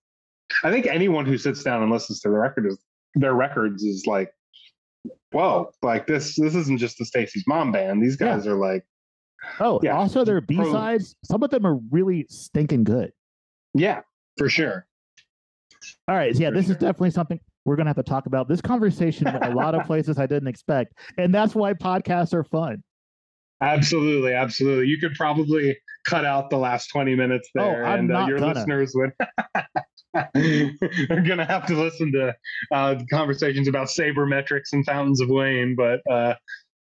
[0.62, 2.78] I think anyone who sits down and listens to the record is
[3.14, 4.30] their records is like,
[5.32, 8.02] whoa, like this this isn't just the Stacy's mom band.
[8.02, 8.84] These guys are like,
[9.58, 9.96] Oh, Yeah.
[9.96, 13.12] also their B sides, some of them are really stinking good.
[13.74, 14.02] yeah,
[14.38, 14.86] for sure.
[16.08, 18.48] All right, yeah, For this is definitely something we're gonna have to talk about.
[18.48, 22.82] This conversation a lot of places I didn't expect, and that's why podcasts are fun.
[23.60, 24.88] Absolutely, absolutely.
[24.88, 28.40] You could probably cut out the last 20 minutes Oh, there I'm and uh, your
[28.40, 28.54] gonna.
[28.54, 29.12] listeners would
[31.10, 32.34] are gonna have to listen to
[32.72, 36.34] uh, conversations about sabermetrics and fountains of Wayne, but uh,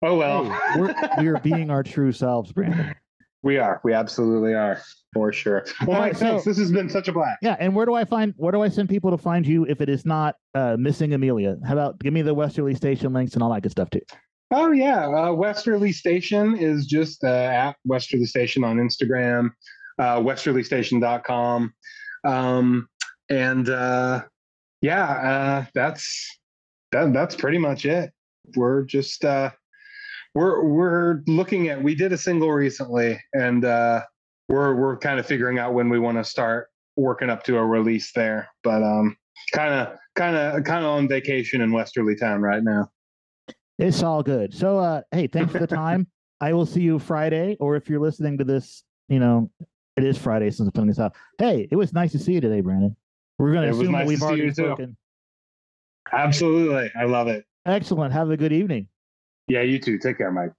[0.02, 0.44] oh well.
[0.44, 2.94] Hey, we're, we are being our true selves, Brandon.
[3.42, 3.80] we are.
[3.84, 4.80] We absolutely are
[5.12, 5.64] for sure.
[5.86, 6.44] Well, Mike, so- thanks.
[6.44, 7.38] This has been such a blast.
[7.42, 9.80] Yeah, and where do I find where do I send people to find you if
[9.80, 11.56] it is not uh, missing Amelia?
[11.66, 14.00] How about give me the Westerly Station links and all that good stuff too.
[14.50, 19.50] Oh yeah, uh, Westerly Station is just uh, at Westerly Station on Instagram,
[19.98, 21.74] uh, westerlystation.com,
[22.24, 22.88] um,
[23.28, 24.22] and uh,
[24.80, 26.38] yeah, uh, that's
[26.92, 28.10] that, that's pretty much it.
[28.56, 29.50] We're just uh,
[30.34, 31.82] we're we're looking at.
[31.82, 34.02] We did a single recently, and uh,
[34.48, 37.64] we're we're kind of figuring out when we want to start working up to a
[37.64, 38.48] release there.
[38.62, 39.16] But um,
[39.52, 42.90] kind of kind of kind of on vacation in Westerly Town right now.
[43.78, 44.52] It's all good.
[44.52, 46.08] So, uh, hey, thanks for the time.
[46.40, 49.50] I will see you Friday, or if you're listening to this, you know,
[49.96, 51.14] it is Friday since I'm putting this out.
[51.38, 52.96] Hey, it was nice to see you today, Brandon.
[53.38, 54.96] We're going to assume nice that we've already spoken.
[56.12, 56.90] Absolutely.
[56.98, 57.44] I love it.
[57.66, 58.12] Excellent.
[58.12, 58.88] Have a good evening.
[59.48, 59.98] Yeah, you too.
[59.98, 60.52] Take care, Mike.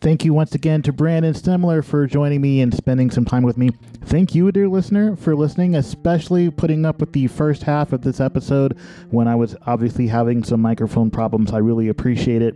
[0.00, 3.56] Thank you once again to Brandon Semler for joining me and spending some time with
[3.56, 3.70] me.
[4.02, 8.20] Thank you, dear listener, for listening, especially putting up with the first half of this
[8.20, 8.78] episode
[9.10, 11.52] when I was obviously having some microphone problems.
[11.52, 12.54] I really appreciate it.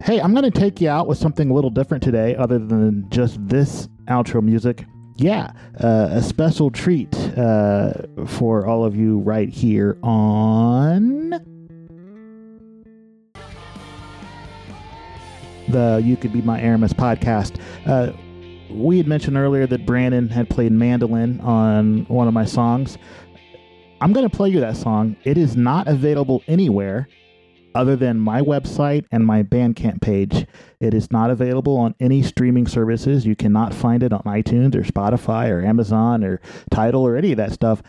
[0.00, 3.10] Hey, I'm going to take you out with something a little different today, other than
[3.10, 4.86] just this outro music.
[5.16, 5.50] Yeah,
[5.82, 7.92] uh, a special treat uh,
[8.26, 11.47] for all of you right here on
[15.70, 17.60] the You Could Be My Aramis podcast.
[17.86, 18.12] Uh,
[18.70, 22.98] we had mentioned earlier that Brandon had played mandolin on one of my songs.
[24.00, 25.16] I'm going to play you that song.
[25.24, 27.08] It is not available anywhere
[27.74, 30.46] other than my website and my Bandcamp page.
[30.80, 33.26] It is not available on any streaming services.
[33.26, 36.40] You cannot find it on iTunes or Spotify or Amazon or
[36.70, 37.82] Tidal or any of that stuff.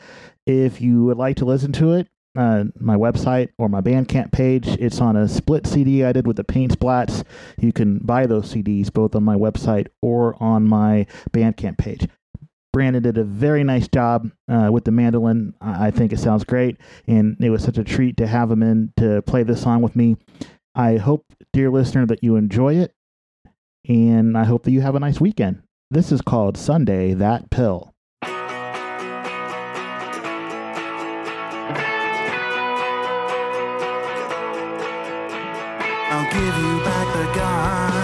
[0.45, 2.07] If you would like to listen to it,
[2.39, 4.67] uh, my website or my Bandcamp page.
[4.67, 7.25] It's on a split CD I did with the Paint Splats.
[7.59, 12.07] You can buy those CDs both on my website or on my Bandcamp page.
[12.71, 15.53] Brandon did a very nice job uh, with the mandolin.
[15.59, 16.77] I think it sounds great,
[17.07, 19.95] and it was such a treat to have him in to play this song with
[19.95, 20.15] me.
[20.75, 22.93] I hope, dear listener, that you enjoy it,
[23.87, 25.63] and I hope that you have a nice weekend.
[25.91, 27.93] This is called Sunday That Pill.
[36.31, 37.98] Give you back the gun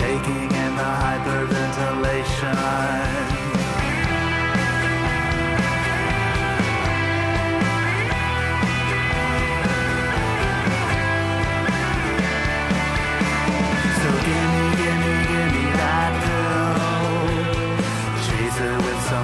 [0.00, 3.00] shaking and the hyperventilation.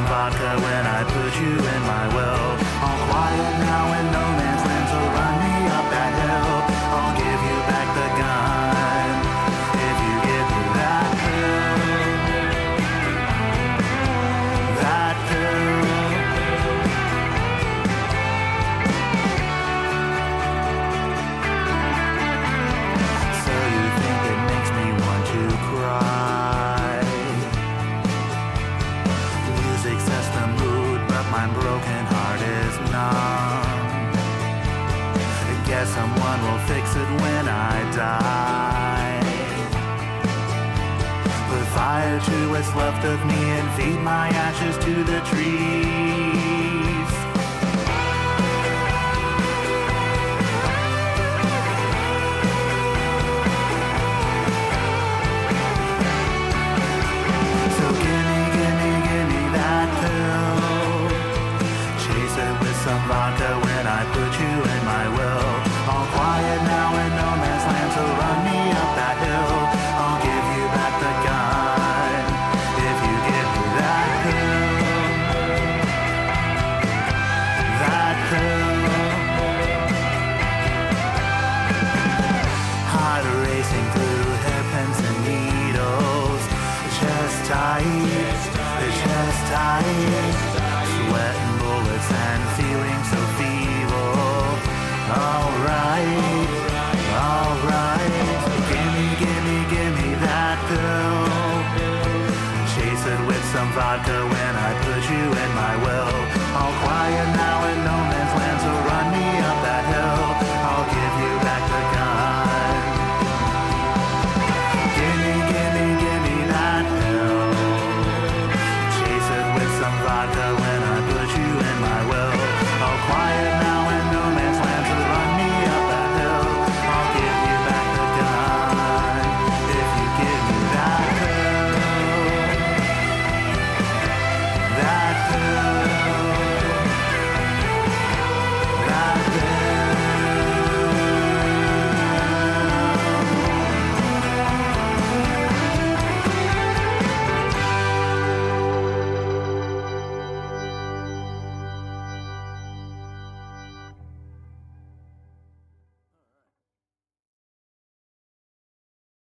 [0.09, 0.53] Vodka
[42.77, 45.76] left of me and feed my ashes to the trees.